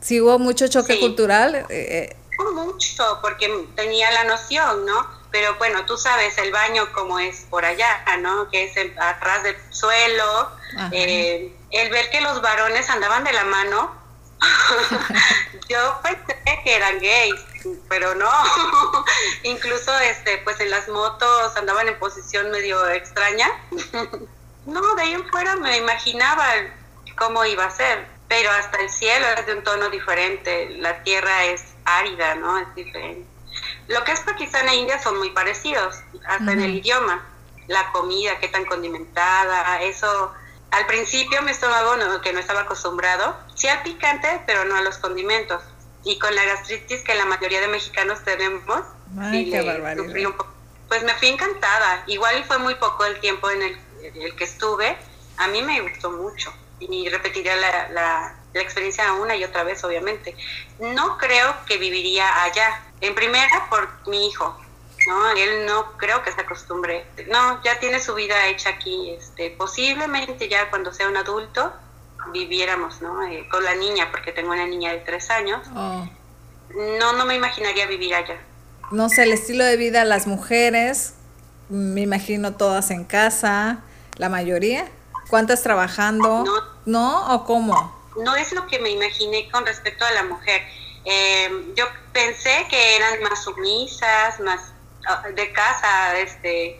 Si 0.00 0.20
hubo 0.20 0.38
mucho 0.38 0.68
choque 0.68 0.98
cultural, 1.00 1.54
eh, 1.54 1.66
eh 1.68 2.16
mucho 2.54 3.18
porque 3.20 3.48
tenía 3.76 4.10
la 4.10 4.24
noción, 4.24 4.86
¿no? 4.86 5.19
Pero 5.30 5.54
bueno, 5.56 5.84
tú 5.86 5.96
sabes 5.96 6.36
el 6.38 6.50
baño 6.52 6.92
como 6.92 7.18
es 7.18 7.46
por 7.48 7.64
allá, 7.64 8.04
¿no? 8.20 8.50
Que 8.50 8.64
es 8.64 8.76
atrás 8.98 9.42
del 9.42 9.56
suelo. 9.70 10.50
Eh, 10.92 11.52
el 11.70 11.90
ver 11.90 12.10
que 12.10 12.20
los 12.20 12.42
varones 12.42 12.88
andaban 12.90 13.24
de 13.24 13.32
la 13.32 13.44
mano, 13.44 13.94
yo 15.68 16.00
pensé 16.02 16.36
que 16.64 16.74
eran 16.74 16.98
gays, 16.98 17.40
pero 17.88 18.14
no. 18.14 18.30
Incluso, 19.42 19.96
este, 20.00 20.38
pues 20.38 20.58
en 20.60 20.70
las 20.70 20.88
motos 20.88 21.56
andaban 21.56 21.88
en 21.88 21.98
posición 21.98 22.50
medio 22.50 22.88
extraña. 22.88 23.48
no, 24.66 24.94
de 24.94 25.02
ahí 25.02 25.12
en 25.12 25.28
fuera 25.28 25.56
me 25.56 25.76
imaginaba 25.76 26.44
cómo 27.16 27.44
iba 27.44 27.64
a 27.64 27.70
ser, 27.70 28.06
pero 28.28 28.50
hasta 28.50 28.78
el 28.78 28.90
cielo 28.90 29.26
es 29.38 29.46
de 29.46 29.54
un 29.54 29.62
tono 29.62 29.90
diferente. 29.90 30.70
La 30.78 31.02
tierra 31.02 31.44
es 31.44 31.62
árida, 31.84 32.34
¿no? 32.36 32.58
Es 32.58 32.74
diferente. 32.74 33.29
Lo 33.90 34.04
que 34.04 34.12
es 34.12 34.20
Pakistán 34.20 34.68
e 34.68 34.76
India 34.76 35.02
son 35.02 35.18
muy 35.18 35.30
parecidos, 35.30 35.96
hasta 36.24 36.52
en 36.52 36.60
el 36.60 36.76
idioma, 36.76 37.26
la 37.66 37.90
comida, 37.90 38.38
qué 38.38 38.46
tan 38.46 38.64
condimentada, 38.64 39.82
eso. 39.82 40.32
Al 40.70 40.86
principio 40.86 41.42
mi 41.42 41.50
estómago, 41.50 41.96
no, 41.96 42.20
que 42.20 42.32
no 42.32 42.38
estaba 42.38 42.60
acostumbrado, 42.60 43.36
sí 43.56 43.66
al 43.66 43.82
picante, 43.82 44.42
pero 44.46 44.64
no 44.64 44.76
a 44.76 44.82
los 44.82 44.98
condimentos. 44.98 45.60
Y 46.04 46.20
con 46.20 46.32
la 46.36 46.44
gastritis 46.44 47.02
que 47.02 47.16
la 47.16 47.24
mayoría 47.24 47.60
de 47.60 47.66
mexicanos 47.66 48.22
tenemos, 48.22 48.80
Ay, 49.20 49.50
qué 49.50 50.32
Pues 50.88 51.02
me 51.02 51.12
fui 51.14 51.28
encantada. 51.28 52.04
Igual 52.06 52.44
fue 52.44 52.58
muy 52.58 52.76
poco 52.76 53.04
el 53.04 53.18
tiempo 53.18 53.50
en 53.50 53.62
el, 53.62 53.80
el 54.22 54.36
que 54.36 54.44
estuve. 54.44 54.96
A 55.36 55.48
mí 55.48 55.62
me 55.62 55.80
gustó 55.80 56.12
mucho 56.12 56.52
y 56.78 57.08
repetiría 57.08 57.56
la, 57.56 57.88
la, 57.88 58.39
la 58.52 58.62
experiencia 58.62 59.12
una 59.14 59.36
y 59.36 59.44
otra 59.44 59.64
vez, 59.64 59.82
obviamente. 59.84 60.34
No 60.78 61.18
creo 61.18 61.54
que 61.66 61.78
viviría 61.78 62.44
allá. 62.44 62.82
En 63.00 63.14
primera, 63.14 63.66
por 63.68 63.88
mi 64.08 64.28
hijo. 64.28 64.56
¿no? 65.06 65.30
Él 65.30 65.66
no 65.66 65.92
creo 65.96 66.22
que 66.22 66.32
se 66.32 66.40
acostumbre. 66.40 67.06
No, 67.30 67.62
ya 67.62 67.78
tiene 67.78 68.00
su 68.00 68.14
vida 68.14 68.46
hecha 68.48 68.70
aquí. 68.70 69.10
Este, 69.10 69.50
posiblemente 69.50 70.48
ya 70.48 70.68
cuando 70.70 70.92
sea 70.92 71.08
un 71.08 71.16
adulto 71.16 71.72
viviéramos, 72.32 73.00
¿no? 73.00 73.22
Eh, 73.22 73.48
con 73.50 73.64
la 73.64 73.74
niña, 73.74 74.08
porque 74.10 74.32
tengo 74.32 74.52
una 74.52 74.66
niña 74.66 74.92
de 74.92 74.98
tres 74.98 75.30
años. 75.30 75.66
Oh. 75.74 76.06
No, 76.98 77.12
no 77.14 77.24
me 77.24 77.34
imaginaría 77.34 77.86
vivir 77.86 78.14
allá. 78.14 78.36
No 78.90 79.08
sé, 79.08 79.22
el 79.22 79.32
estilo 79.32 79.64
de 79.64 79.76
vida, 79.76 80.04
las 80.04 80.26
mujeres, 80.26 81.14
me 81.68 82.02
imagino 82.02 82.54
todas 82.54 82.90
en 82.90 83.04
casa, 83.04 83.80
la 84.16 84.28
mayoría. 84.28 84.86
¿Cuántas 85.28 85.62
trabajando? 85.62 86.44
No. 86.44 86.52
¿No? 86.86 87.34
¿O 87.34 87.44
cómo? 87.44 87.99
No 88.16 88.36
es 88.36 88.52
lo 88.52 88.66
que 88.66 88.78
me 88.78 88.90
imaginé 88.90 89.48
con 89.50 89.66
respecto 89.66 90.04
a 90.04 90.10
la 90.12 90.24
mujer. 90.24 90.62
Eh, 91.04 91.72
yo 91.76 91.86
pensé 92.12 92.66
que 92.68 92.96
eran 92.96 93.22
más 93.22 93.44
sumisas, 93.44 94.38
más 94.40 94.72
ah, 95.06 95.22
de 95.34 95.52
casa, 95.52 96.18
este, 96.18 96.78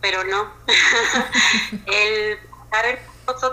pero 0.00 0.24
no. 0.24 0.52
el 1.86 2.38
padre 2.70 3.00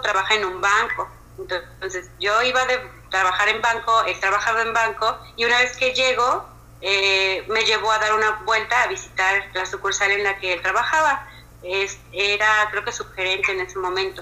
trabaja 0.03 0.36
en 0.36 0.45
un 0.45 0.62
banco, 0.62 1.10
entonces 1.38 2.10
yo 2.19 2.41
iba 2.43 2.65
de 2.65 2.79
trabajar 3.10 3.50
en 3.50 3.62
banco, 3.62 4.03
él 4.05 4.19
trabajaba 4.19 4.62
en 4.62 4.74
banco 4.74 5.17
y 5.36 5.45
una 5.45 5.60
vez 5.60 5.75
que 5.77 5.93
llego 5.93 6.45
eh, 6.81 7.43
me 7.48 7.63
llevó 7.63 7.91
a 7.91 7.98
dar 7.98 8.13
una 8.13 8.41
vuelta 8.45 8.83
a 8.83 8.88
visitar 8.88 9.45
la 9.53 9.65
sucursal 9.65 10.12
en 10.12 10.24
la 10.24 10.38
que 10.38 10.53
él 10.53 10.62
trabajaba. 10.62 11.27
Es, 11.63 11.98
era 12.12 12.67
creo 12.72 12.83
que 12.83 12.91
su 12.91 13.05
gerente 13.12 13.53
en 13.53 13.62
ese 13.62 13.79
momento 13.79 14.22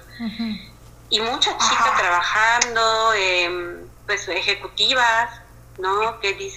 y 1.11 1.19
muchas 1.19 1.57
chicas 1.57 1.97
trabajando, 1.97 3.13
eh, 3.15 3.85
pues 4.07 4.27
ejecutivas, 4.29 5.41
¿no? 5.77 6.19
Que 6.21 6.51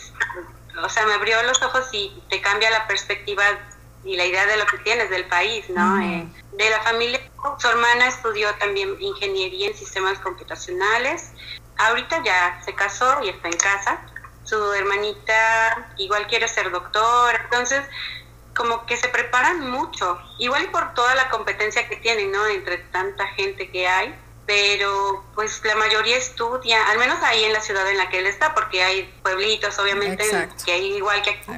o 0.83 0.89
sea, 0.89 1.05
me 1.07 1.15
abrió 1.15 1.43
los 1.43 1.61
ojos 1.63 1.89
y 1.93 2.23
te 2.31 2.41
cambia 2.41 2.71
la 2.71 2.87
perspectiva 2.87 3.43
y 4.05 4.17
la 4.17 4.25
idea 4.25 4.47
de 4.47 4.57
lo 4.57 4.67
que 4.67 4.79
tienes 4.79 5.11
del 5.11 5.25
país, 5.27 5.69
¿no? 5.71 6.01
Eh, 6.01 6.27
de 6.53 6.71
la 6.71 6.81
familia, 6.83 7.21
su 7.59 7.69
hermana 7.69 8.07
estudió 8.07 8.55
también 8.57 8.97
ingeniería 9.01 9.69
en 9.69 9.77
sistemas 9.77 10.21
computacionales. 10.21 11.33
Ahorita 11.77 12.23
ya 12.23 12.61
se 12.65 12.75
casó 12.75 13.23
y 13.25 13.31
está 13.31 13.49
en 13.49 13.57
casa. 13.57 13.99
Su 14.45 14.73
hermanita 14.73 15.89
igual 15.97 16.29
quiere 16.29 16.47
ser 16.47 16.71
doctora, 16.71 17.41
entonces 17.43 17.83
como 18.55 18.87
que 18.87 18.97
se 18.97 19.09
preparan 19.09 19.69
mucho, 19.69 20.17
igual 20.39 20.71
por 20.71 20.95
toda 20.95 21.13
la 21.17 21.29
competencia 21.29 21.89
que 21.89 21.97
tienen, 21.97 22.31
¿no? 22.31 22.47
Entre 22.47 22.79
tanta 22.79 23.27
gente 23.29 23.69
que 23.69 23.89
hay 23.89 24.15
pero 24.47 25.25
pues 25.35 25.65
la 25.65 25.75
mayoría 25.75 26.17
estudia, 26.17 26.89
al 26.91 26.99
menos 26.99 27.19
ahí 27.23 27.45
en 27.45 27.53
la 27.53 27.61
ciudad 27.61 27.89
en 27.91 27.97
la 27.97 28.09
que 28.11 28.19
él 28.19 28.27
está, 28.27 28.55
porque 28.55 28.83
hay 28.83 29.05
pueblitos 29.23 29.79
obviamente 29.79 30.25
que 30.65 30.79
igual 30.79 31.23
que 31.23 31.31
aquí 31.31 31.51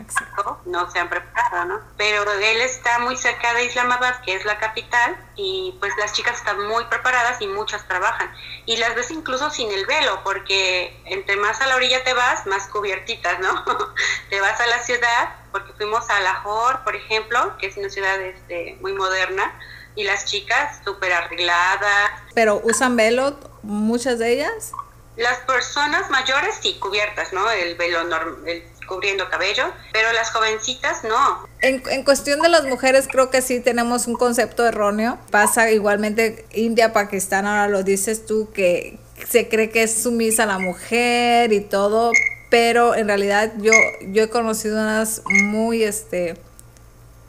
no 0.66 0.90
se 0.90 0.98
han 0.98 1.08
preparado, 1.08 1.64
¿no? 1.64 1.80
Pero 1.96 2.30
él 2.32 2.60
está 2.60 3.00
muy 3.00 3.16
cerca 3.16 3.54
de 3.54 3.64
Islamabad, 3.64 4.20
que 4.22 4.34
es 4.34 4.44
la 4.44 4.58
capital, 4.58 5.16
y 5.34 5.76
pues 5.80 5.92
las 5.98 6.12
chicas 6.12 6.36
están 6.36 6.64
muy 6.66 6.84
preparadas 6.84 7.40
y 7.40 7.48
muchas 7.48 7.86
trabajan. 7.88 8.32
Y 8.66 8.76
las 8.76 8.94
ves 8.94 9.10
incluso 9.10 9.50
sin 9.50 9.70
el 9.72 9.84
velo, 9.86 10.20
porque 10.22 10.96
entre 11.06 11.36
más 11.36 11.60
a 11.60 11.66
la 11.66 11.76
orilla 11.76 12.04
te 12.04 12.14
vas, 12.14 12.46
más 12.46 12.68
cubiertitas, 12.68 13.40
¿no? 13.40 13.64
te 14.30 14.40
vas 14.40 14.60
a 14.60 14.66
la 14.66 14.78
ciudad, 14.82 15.34
porque 15.50 15.72
fuimos 15.72 16.08
a 16.08 16.20
Lahore, 16.20 16.78
por 16.84 16.94
ejemplo, 16.94 17.56
que 17.58 17.66
es 17.66 17.76
una 17.76 17.90
ciudad 17.90 18.20
este, 18.20 18.78
muy 18.80 18.92
moderna, 18.92 19.58
y 19.96 20.04
las 20.04 20.26
chicas 20.26 20.80
súper 20.84 21.12
arregladas. 21.12 22.10
¿Pero 22.34 22.60
usan 22.64 22.96
velo 22.96 23.38
muchas 23.62 24.18
de 24.18 24.34
ellas? 24.34 24.72
Las 25.16 25.38
personas 25.38 26.10
mayores 26.10 26.56
sí, 26.60 26.78
cubiertas, 26.78 27.32
¿no? 27.32 27.50
El 27.50 27.74
velo 27.76 28.00
el, 28.46 28.62
cubriendo 28.86 29.28
cabello, 29.30 29.72
pero 29.92 30.12
las 30.12 30.30
jovencitas 30.30 31.02
no. 31.02 31.48
En, 31.60 31.82
en, 31.90 32.04
cuestión 32.04 32.40
de 32.40 32.48
las 32.48 32.64
mujeres 32.64 33.08
creo 33.10 33.30
que 33.30 33.42
sí 33.42 33.60
tenemos 33.60 34.06
un 34.06 34.14
concepto 34.14 34.64
erróneo. 34.66 35.18
Pasa 35.30 35.70
igualmente 35.70 36.46
India, 36.52 36.92
Pakistán, 36.92 37.46
ahora 37.46 37.66
lo 37.66 37.82
dices 37.82 38.26
tú, 38.26 38.52
que 38.52 38.98
se 39.28 39.48
cree 39.48 39.70
que 39.70 39.82
es 39.82 40.02
sumisa 40.02 40.46
la 40.46 40.58
mujer 40.58 41.52
y 41.52 41.60
todo, 41.60 42.12
pero 42.50 42.94
en 42.94 43.08
realidad 43.08 43.52
yo, 43.58 43.72
yo 44.02 44.24
he 44.24 44.28
conocido 44.28 44.80
unas 44.80 45.22
muy, 45.26 45.82
este, 45.82 46.36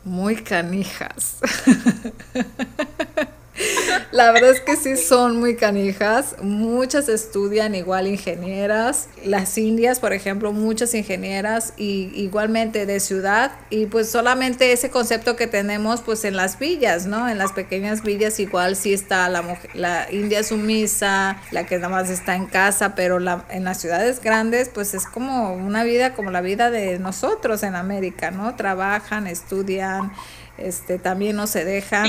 muy 0.08 0.38
canijas. 0.38 1.38
La 4.12 4.32
verdad 4.32 4.52
es 4.52 4.62
que 4.62 4.76
sí 4.76 4.98
son 4.98 5.40
muy 5.40 5.56
canijas. 5.56 6.36
Muchas 6.42 7.10
estudian 7.10 7.76
igual 7.76 8.08
ingenieras. 8.08 9.08
Las 9.24 9.58
indias, 9.58 10.00
por 10.00 10.14
ejemplo, 10.14 10.52
muchas 10.52 10.94
ingenieras 10.94 11.74
y 11.78 12.12
igualmente 12.16 12.86
de 12.86 13.00
ciudad. 13.00 13.52
Y 13.70 13.88
pues 13.88 14.10
solamente 14.10 14.72
ese 14.72 14.90
concepto 14.90 15.36
que 15.36 15.48
tenemos 15.48 16.02
pues 16.02 16.26
en 16.26 16.36
las 16.36 16.60
villas, 16.60 17.06
¿no? 17.06 17.30
En 17.30 17.38
las 17.38 17.52
pequeñas 17.54 18.04
villas 18.04 18.40
igual 18.40 18.76
sí 18.76 18.94
está 18.94 19.28
la, 19.30 19.42
mujer, 19.42 19.70
la 19.74 20.08
india 20.12 20.44
sumisa, 20.44 21.42
la 21.52 21.66
que 21.66 21.78
nada 21.78 21.90
más 21.90 22.10
está 22.10 22.36
en 22.36 22.46
casa, 22.46 22.96
pero 22.96 23.20
la, 23.20 23.46
en 23.50 23.64
las 23.64 23.80
ciudades 23.80 24.22
grandes 24.22 24.70
pues 24.70 24.94
es 24.94 25.06
como 25.06 25.54
una 25.54 25.84
vida 25.84 26.14
como 26.14 26.32
la 26.32 26.42
vida 26.42 26.70
de 26.72 27.00
nosotros 27.00 27.64
en 27.64 27.76
América, 27.76 28.32
¿no? 28.32 28.56
Trabajan, 28.56 29.28
estudian 29.28 30.12
este, 30.58 31.00
también 31.00 31.36
no 31.36 31.48
se 31.48 31.66
dejan. 31.66 32.08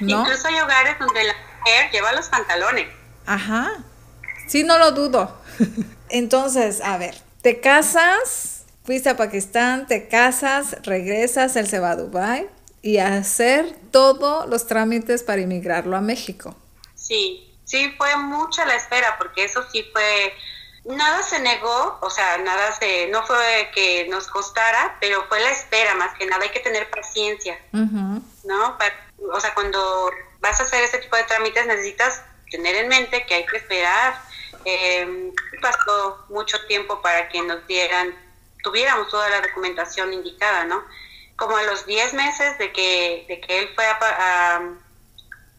Incluso 0.00 0.48
hay 0.48 0.60
hogares 0.60 0.98
donde 0.98 1.24
la 1.24 1.34
mujer 1.58 1.90
lleva 1.92 2.12
los 2.12 2.28
pantalones. 2.28 2.88
Ajá, 3.26 3.84
sí, 4.46 4.64
no 4.64 4.78
lo 4.78 4.92
dudo. 4.92 5.40
Entonces, 6.08 6.80
a 6.80 6.98
ver, 6.98 7.16
te 7.42 7.60
casas, 7.60 8.64
fuiste 8.84 9.08
a 9.08 9.16
Pakistán, 9.16 9.86
te 9.86 10.08
casas, 10.08 10.76
regresas, 10.82 11.56
él 11.56 11.68
se 11.68 11.78
va 11.78 11.92
a 11.92 11.96
Dubai 11.96 12.48
y 12.82 12.98
a 12.98 13.14
hacer 13.16 13.74
todos 13.90 14.48
los 14.48 14.66
trámites 14.66 15.22
para 15.22 15.42
inmigrarlo 15.42 15.96
a 15.96 16.00
México. 16.00 16.56
Sí, 16.94 17.54
sí, 17.64 17.92
fue 17.96 18.16
mucha 18.16 18.64
la 18.64 18.74
espera, 18.74 19.16
porque 19.18 19.44
eso 19.44 19.62
sí 19.70 19.84
fue 19.92 20.32
Nada 20.84 21.22
se 21.22 21.38
negó, 21.40 21.98
o 22.00 22.10
sea, 22.10 22.38
nada 22.38 22.72
se, 22.72 23.08
no 23.08 23.22
fue 23.26 23.70
que 23.74 24.06
nos 24.08 24.26
costara, 24.28 24.96
pero 24.98 25.24
fue 25.28 25.38
la 25.40 25.50
espera 25.50 25.94
más 25.94 26.16
que 26.16 26.26
nada, 26.26 26.42
hay 26.42 26.50
que 26.50 26.60
tener 26.60 26.88
paciencia, 26.90 27.60
¿no? 27.72 28.78
o 29.32 29.40
sea, 29.40 29.54
cuando 29.54 30.10
vas 30.40 30.58
a 30.58 30.64
hacer 30.64 30.82
este 30.82 30.98
tipo 30.98 31.16
de 31.16 31.24
trámites 31.24 31.66
necesitas 31.66 32.22
tener 32.50 32.74
en 32.76 32.88
mente 32.88 33.24
que 33.26 33.34
hay 33.34 33.46
que 33.46 33.58
esperar. 33.58 34.20
Eh, 34.64 35.32
pasó 35.62 36.24
mucho 36.28 36.58
tiempo 36.66 37.00
para 37.00 37.28
que 37.28 37.40
nos 37.42 37.66
dieran, 37.66 38.14
tuviéramos 38.62 39.08
toda 39.08 39.28
la 39.30 39.40
documentación 39.40 40.12
indicada, 40.12 40.64
¿no? 40.64 40.82
Como 41.36 41.56
a 41.56 41.62
los 41.62 41.86
10 41.86 42.14
meses 42.14 42.58
de 42.58 42.72
que, 42.72 43.24
de 43.28 43.40
que 43.40 43.60
él 43.60 43.70
fue 43.74 43.86
a, 43.86 43.98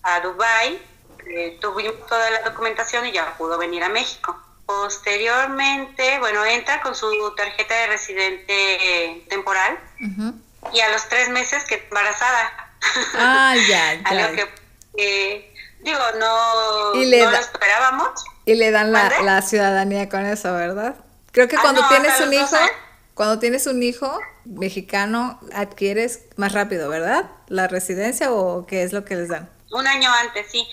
a, 0.04 0.16
a 0.16 0.20
Dubái, 0.22 0.82
eh, 1.28 1.58
tuvimos 1.60 2.06
toda 2.08 2.30
la 2.30 2.42
documentación 2.50 3.06
y 3.08 3.12
ya 3.12 3.36
pudo 3.38 3.58
venir 3.58 3.84
a 3.84 3.90
México. 3.90 4.40
Posteriormente, 4.80 6.20
bueno, 6.20 6.46
entra 6.46 6.82
con 6.82 6.96
su 6.96 7.10
tarjeta 7.36 7.76
de 7.76 7.88
residente 7.88 9.26
temporal 9.30 9.78
y 10.74 10.80
a 10.80 10.90
los 10.90 11.08
tres 11.10 11.30
meses 11.30 11.64
que 11.66 11.76
embarazada. 11.76 12.72
Ah, 13.16 13.54
ya, 13.68 13.94
ya. 14.12 14.32
que, 14.96 15.54
digo, 15.82 16.00
no, 16.20 16.94
lo 16.94 17.32
esperábamos. 17.38 18.24
Y 18.46 18.56
le 18.56 18.72
dan 18.72 18.92
la, 18.92 19.42
ciudadanía 19.42 20.10
con 20.10 20.26
eso, 20.26 20.54
¿verdad? 20.54 20.96
Creo 21.32 21.48
que 21.48 21.58
ah, 21.58 21.62
cuando 21.62 21.88
tienes 21.90 22.20
un 22.20 22.34
hijo, 22.34 22.58
cuando 23.14 23.40
tienes 23.40 23.68
un 23.68 23.84
hijo 23.84 24.20
mexicano, 24.46 25.40
adquieres 25.54 26.22
más 26.38 26.54
rápido, 26.54 26.90
¿verdad? 26.90 27.30
La 27.48 27.68
residencia 27.68 28.32
o 28.32 28.66
qué 28.66 28.84
es 28.84 28.94
lo 28.94 29.06
que 29.06 29.16
les 29.16 29.30
dan. 29.30 29.50
Un 29.72 29.88
año 29.88 30.12
antes, 30.14 30.48
sí 30.52 30.68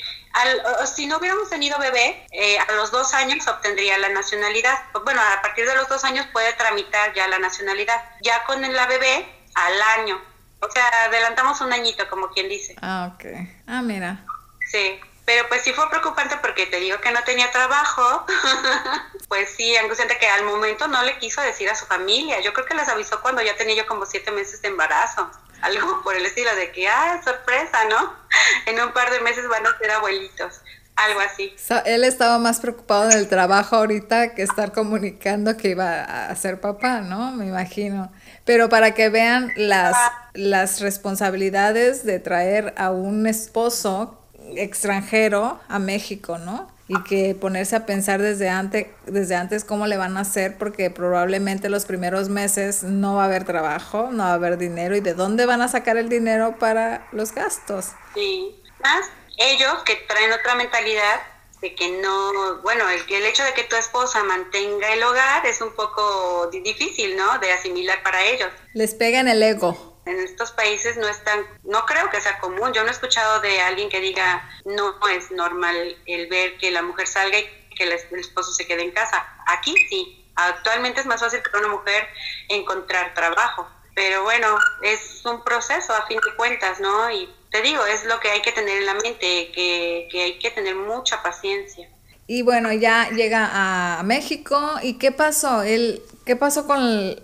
si 0.86 1.06
no 1.06 1.18
hubiéramos 1.18 1.48
tenido 1.50 1.78
bebé, 1.78 2.26
eh, 2.32 2.58
a 2.58 2.72
los 2.72 2.90
dos 2.90 3.14
años 3.14 3.46
obtendría 3.46 3.98
la 3.98 4.08
nacionalidad. 4.10 4.78
Bueno, 5.04 5.20
a 5.20 5.42
partir 5.42 5.66
de 5.66 5.74
los 5.74 5.88
dos 5.88 6.04
años 6.04 6.26
puede 6.32 6.52
tramitar 6.54 7.14
ya 7.14 7.28
la 7.28 7.38
nacionalidad. 7.38 8.02
Ya 8.22 8.44
con 8.44 8.60
la 8.60 8.86
bebé, 8.86 9.26
al 9.54 9.82
año. 10.00 10.20
O 10.60 10.70
sea, 10.70 10.88
adelantamos 11.04 11.60
un 11.60 11.72
añito, 11.72 12.08
como 12.08 12.28
quien 12.28 12.48
dice. 12.48 12.74
Ah, 12.82 13.12
ok. 13.14 13.24
Ah, 13.66 13.82
mira. 13.82 14.24
Sí, 14.70 15.00
pero 15.24 15.48
pues 15.48 15.62
sí 15.62 15.72
fue 15.72 15.88
preocupante 15.88 16.36
porque 16.38 16.66
te 16.66 16.80
digo 16.80 17.00
que 17.00 17.10
no 17.10 17.22
tenía 17.22 17.50
trabajo. 17.50 18.26
pues 19.28 19.50
sí, 19.56 19.76
angustiante 19.76 20.18
que 20.18 20.26
al 20.26 20.44
momento 20.44 20.88
no 20.88 21.02
le 21.02 21.18
quiso 21.18 21.40
decir 21.42 21.68
a 21.68 21.74
su 21.74 21.86
familia. 21.86 22.40
Yo 22.40 22.52
creo 22.52 22.66
que 22.66 22.74
les 22.74 22.88
avisó 22.88 23.20
cuando 23.20 23.42
ya 23.42 23.56
tenía 23.56 23.76
yo 23.76 23.86
como 23.86 24.06
siete 24.06 24.30
meses 24.30 24.62
de 24.62 24.68
embarazo 24.68 25.30
algo 25.62 26.02
por 26.02 26.14
el 26.14 26.24
estilo 26.24 26.54
de 26.56 26.70
que, 26.72 26.88
ah, 26.88 27.20
sorpresa, 27.24 27.84
¿no? 27.88 28.14
En 28.66 28.80
un 28.80 28.92
par 28.92 29.10
de 29.10 29.20
meses 29.20 29.48
van 29.48 29.66
a 29.66 29.76
ser 29.78 29.90
abuelitos, 29.90 30.60
algo 30.96 31.20
así. 31.20 31.54
él 31.84 32.04
estaba 32.04 32.38
más 32.38 32.60
preocupado 32.60 33.08
del 33.08 33.28
trabajo 33.28 33.76
ahorita 33.76 34.34
que 34.34 34.42
estar 34.42 34.72
comunicando 34.72 35.56
que 35.56 35.70
iba 35.70 36.02
a 36.02 36.34
ser 36.36 36.60
papá, 36.60 37.00
¿no? 37.00 37.32
Me 37.32 37.46
imagino. 37.46 38.12
Pero 38.44 38.68
para 38.68 38.94
que 38.94 39.08
vean 39.08 39.52
las, 39.56 39.96
las 40.34 40.80
responsabilidades 40.80 42.04
de 42.04 42.18
traer 42.18 42.74
a 42.76 42.90
un 42.90 43.26
esposo 43.26 44.18
extranjero 44.56 45.60
a 45.68 45.78
México, 45.78 46.38
¿no? 46.38 46.70
Y 46.88 47.02
que 47.04 47.34
ponerse 47.34 47.76
a 47.76 47.86
pensar 47.86 48.20
desde 48.20 48.48
antes, 48.48 48.86
desde 49.06 49.36
antes 49.36 49.64
cómo 49.64 49.86
le 49.86 49.98
van 49.98 50.16
a 50.16 50.20
hacer, 50.20 50.56
porque 50.56 50.90
probablemente 50.90 51.68
los 51.68 51.84
primeros 51.84 52.30
meses 52.30 52.82
no 52.82 53.16
va 53.16 53.22
a 53.22 53.26
haber 53.26 53.44
trabajo, 53.44 54.08
no 54.10 54.24
va 54.24 54.30
a 54.30 54.34
haber 54.34 54.56
dinero 54.56 54.96
y 54.96 55.00
de 55.00 55.14
dónde 55.14 55.44
van 55.44 55.60
a 55.60 55.68
sacar 55.68 55.98
el 55.98 56.08
dinero 56.08 56.56
para 56.58 57.06
los 57.12 57.32
gastos. 57.32 57.88
Sí, 58.14 58.60
más 58.82 59.10
ellos 59.36 59.82
que 59.84 59.96
traen 60.08 60.32
otra 60.32 60.54
mentalidad 60.54 61.20
de 61.60 61.74
que 61.74 62.00
no, 62.00 62.62
bueno, 62.62 62.88
el, 62.88 63.14
el 63.14 63.26
hecho 63.26 63.42
de 63.44 63.52
que 63.52 63.64
tu 63.64 63.76
esposa 63.76 64.22
mantenga 64.24 64.92
el 64.92 65.02
hogar 65.02 65.44
es 65.46 65.60
un 65.60 65.74
poco 65.74 66.48
difícil, 66.50 67.16
¿no? 67.16 67.38
De 67.38 67.52
asimilar 67.52 68.02
para 68.02 68.24
ellos. 68.24 68.48
Les 68.74 68.94
pega 68.94 69.20
en 69.20 69.28
el 69.28 69.42
ego 69.42 69.87
en 70.08 70.20
estos 70.20 70.52
países 70.52 70.96
no 70.96 71.06
es 71.06 71.22
tan, 71.22 71.44
no 71.64 71.84
creo 71.84 72.08
que 72.10 72.20
sea 72.20 72.38
común. 72.38 72.72
Yo 72.72 72.82
no 72.82 72.88
he 72.88 72.92
escuchado 72.92 73.40
de 73.40 73.60
alguien 73.60 73.88
que 73.88 74.00
diga 74.00 74.48
no 74.64 74.94
es 75.08 75.30
normal 75.30 75.96
el 76.06 76.26
ver 76.28 76.56
que 76.56 76.70
la 76.70 76.82
mujer 76.82 77.06
salga 77.06 77.38
y 77.38 77.48
que 77.76 77.84
el 77.84 77.92
esposo 77.92 78.52
se 78.52 78.66
quede 78.66 78.82
en 78.82 78.90
casa. 78.92 79.26
Aquí 79.46 79.74
sí. 79.88 80.24
Actualmente 80.34 81.00
es 81.00 81.06
más 81.06 81.20
fácil 81.20 81.40
para 81.42 81.66
una 81.66 81.76
mujer 81.76 82.06
encontrar 82.48 83.12
trabajo. 83.12 83.68
Pero 83.94 84.22
bueno, 84.22 84.56
es 84.82 85.24
un 85.24 85.42
proceso 85.42 85.92
a 85.92 86.06
fin 86.06 86.18
de 86.24 86.36
cuentas, 86.36 86.78
¿no? 86.78 87.10
Y 87.10 87.28
te 87.50 87.60
digo, 87.62 87.84
es 87.84 88.04
lo 88.04 88.20
que 88.20 88.30
hay 88.30 88.40
que 88.40 88.52
tener 88.52 88.78
en 88.78 88.86
la 88.86 88.94
mente, 88.94 89.50
que, 89.52 90.08
que 90.10 90.22
hay 90.22 90.38
que 90.38 90.50
tener 90.52 90.76
mucha 90.76 91.22
paciencia. 91.22 91.88
Y 92.28 92.42
bueno, 92.42 92.72
ya 92.72 93.08
llega 93.10 93.50
a 93.98 94.02
México. 94.04 94.74
¿Y 94.82 94.98
qué 94.98 95.10
pasó? 95.10 95.62
¿El, 95.62 96.02
¿Qué 96.24 96.36
pasó 96.36 96.66
con 96.66 97.20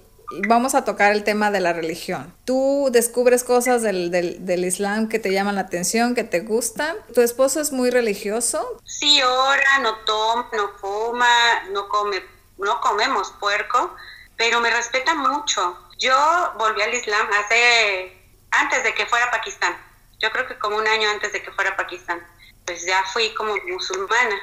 vamos 0.49 0.75
a 0.75 0.85
tocar 0.85 1.13
el 1.13 1.25
tema 1.25 1.51
de 1.51 1.61
la 1.61 1.73
religión. 1.73 2.35
Tú 2.45 2.89
descubres 2.91 3.45
cosas 3.45 3.83
del, 3.83 4.11
del, 4.11 4.65
Islam 4.65 5.09
que 5.09 5.19
te 5.19 5.33
llaman 5.33 5.55
la 5.55 5.63
atención, 5.63 6.15
que 6.15 6.25
te 6.25 6.41
gustan. 6.41 6.97
¿Tu 7.15 7.21
esposo 7.21 7.61
es 7.61 7.73
muy 7.73 7.91
religioso? 7.91 8.81
Sí, 8.85 9.23
ora, 9.23 9.79
no 9.81 9.97
toma, 10.07 10.49
no 10.53 10.71
fuma, 10.81 11.63
no 11.71 11.89
come, 11.89 12.23
no 12.59 12.81
comemos 12.81 13.33
puerco, 13.41 13.95
pero 14.37 14.61
me 14.61 14.71
respeta 14.71 15.15
mucho. 15.15 15.79
Yo 15.99 16.17
volví 16.59 16.83
al 16.83 16.95
Islam 16.95 17.27
hace, 17.33 18.17
antes 18.51 18.83
de 18.83 18.95
que 18.95 19.07
fuera 19.07 19.31
Pakistán. 19.31 19.77
Yo 20.21 20.31
creo 20.31 20.47
que 20.47 20.59
como 20.59 20.77
un 20.77 20.87
año 20.87 21.09
antes 21.11 21.33
de 21.33 21.43
que 21.43 21.53
fuera 21.53 21.77
Pakistán. 21.77 22.27
Pues 22.65 22.85
ya 22.87 23.05
fui 23.13 23.33
como 23.35 23.55
musulmana. 23.69 24.37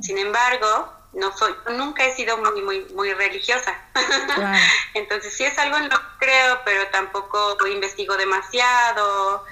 Sin 0.00 0.18
embargo, 0.18 0.92
no 1.14 1.36
soy, 1.36 1.54
nunca 1.76 2.04
he 2.04 2.14
sido 2.14 2.36
muy, 2.38 2.62
muy, 2.62 2.84
muy 2.94 3.12
religiosa. 3.14 3.76
Entonces 4.94 5.32
sí 5.34 5.44
es 5.44 5.56
algo 5.58 5.76
en 5.76 5.88
lo 5.88 5.98
que 5.98 6.26
creo, 6.26 6.60
pero 6.64 6.86
tampoco 6.88 7.56
investigo 7.66 8.16
demasiado 8.16 9.44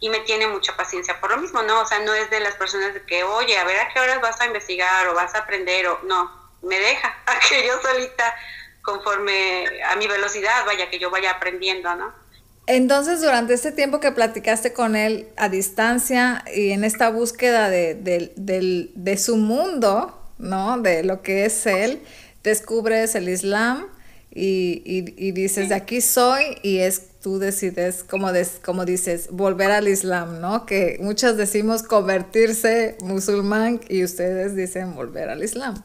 y 0.00 0.08
me 0.08 0.20
tiene 0.20 0.48
mucha 0.48 0.76
paciencia 0.76 1.20
por 1.20 1.30
lo 1.30 1.36
mismo, 1.38 1.62
¿no? 1.62 1.80
O 1.80 1.86
sea, 1.86 2.00
no 2.00 2.12
es 2.14 2.28
de 2.30 2.40
las 2.40 2.54
personas 2.56 2.92
de 2.94 3.02
que, 3.02 3.22
oye, 3.22 3.56
a 3.58 3.64
ver 3.64 3.78
a 3.78 3.88
qué 3.92 4.00
horas 4.00 4.20
vas 4.20 4.40
a 4.40 4.46
investigar 4.46 5.06
o 5.08 5.14
vas 5.14 5.34
a 5.34 5.38
aprender 5.38 5.86
o 5.86 6.00
no, 6.04 6.30
me 6.62 6.78
deja 6.78 7.08
a 7.26 7.38
que 7.48 7.66
yo 7.66 7.80
solita, 7.80 8.34
conforme 8.82 9.64
a 9.84 9.96
mi 9.96 10.08
velocidad, 10.08 10.66
vaya, 10.66 10.90
que 10.90 10.98
yo 10.98 11.10
vaya 11.10 11.30
aprendiendo, 11.30 11.94
¿no? 11.94 12.12
Entonces, 12.66 13.20
durante 13.20 13.54
este 13.54 13.72
tiempo 13.72 14.00
que 14.00 14.12
platicaste 14.12 14.72
con 14.72 14.94
él 14.94 15.28
a 15.36 15.48
distancia 15.48 16.44
y 16.54 16.70
en 16.70 16.84
esta 16.84 17.10
búsqueda 17.10 17.68
de, 17.68 17.94
de, 17.94 18.32
de 18.94 19.18
su 19.18 19.36
mundo, 19.36 20.21
¿no? 20.42 20.78
De 20.78 21.02
lo 21.02 21.22
que 21.22 21.46
es 21.46 21.64
él, 21.66 22.02
descubres 22.42 23.14
el 23.14 23.28
Islam 23.28 23.86
y, 24.34 24.82
y, 24.84 25.32
dices, 25.32 25.68
de 25.68 25.74
aquí 25.74 26.00
soy 26.00 26.58
y 26.62 26.78
es 26.78 27.20
tú 27.22 27.38
decides, 27.38 28.02
como, 28.02 28.32
des, 28.32 28.60
como 28.64 28.84
dices, 28.84 29.28
volver 29.30 29.70
al 29.70 29.88
Islam, 29.88 30.40
¿no? 30.40 30.66
Que 30.66 30.98
muchas 31.00 31.36
decimos 31.36 31.82
convertirse 31.82 32.96
musulmán 33.00 33.80
y 33.88 34.04
ustedes 34.04 34.56
dicen 34.56 34.94
volver 34.94 35.30
al 35.30 35.44
Islam. 35.44 35.82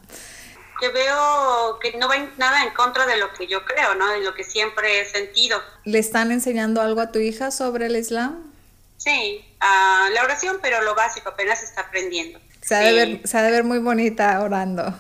Yo 0.82 0.92
veo 0.94 1.80
que 1.80 1.98
no 1.98 2.08
va 2.08 2.18
nada 2.38 2.64
en 2.64 2.74
contra 2.74 3.06
de 3.06 3.18
lo 3.18 3.34
que 3.34 3.48
yo 3.48 3.64
creo, 3.66 3.96
¿no? 3.96 4.10
De 4.12 4.22
lo 4.22 4.34
que 4.34 4.44
siempre 4.44 5.02
he 5.02 5.06
sentido. 5.06 5.62
¿Le 5.86 6.00
están 6.00 6.32
enseñando 6.32 6.82
algo 6.82 7.02
a 7.02 7.12
tu 7.12 7.20
hija 7.20 7.52
sobre 7.52 7.88
el 7.88 7.96
Islam? 7.96 8.52
Sí, 8.98 9.46
la 9.60 10.24
oración, 10.24 10.60
pero 10.62 10.82
lo 10.82 10.96
básico, 10.96 11.30
apenas 11.30 11.64
está 11.64 11.82
aprendiendo. 11.82 12.40
Se 12.62 12.76
ha, 12.76 12.80
de 12.80 12.94
ver, 12.94 13.22
se 13.28 13.38
ha 13.38 13.44
de 13.44 13.52
ver 13.52 13.64
muy 13.64 13.80
bonita 13.80 14.42
orando. 14.42 14.94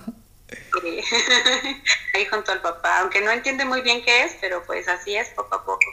Sí. 0.81 1.01
Ahí 2.13 2.25
junto 2.25 2.51
al 2.51 2.61
papá, 2.61 2.99
aunque 2.99 3.21
no 3.21 3.31
entiende 3.31 3.65
muy 3.65 3.81
bien 3.81 4.03
qué 4.03 4.23
es, 4.23 4.37
pero 4.39 4.63
pues 4.65 4.87
así 4.87 5.15
es, 5.15 5.29
poco 5.29 5.55
a 5.55 5.63
poco. 5.65 5.85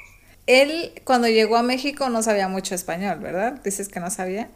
Él 0.46 1.00
cuando 1.04 1.28
llegó 1.28 1.56
a 1.56 1.62
México 1.62 2.08
no 2.10 2.22
sabía 2.22 2.48
mucho 2.48 2.74
español, 2.74 3.18
¿verdad? 3.18 3.52
Dices 3.64 3.88
que 3.88 4.00
no 4.00 4.10
sabía. 4.10 4.48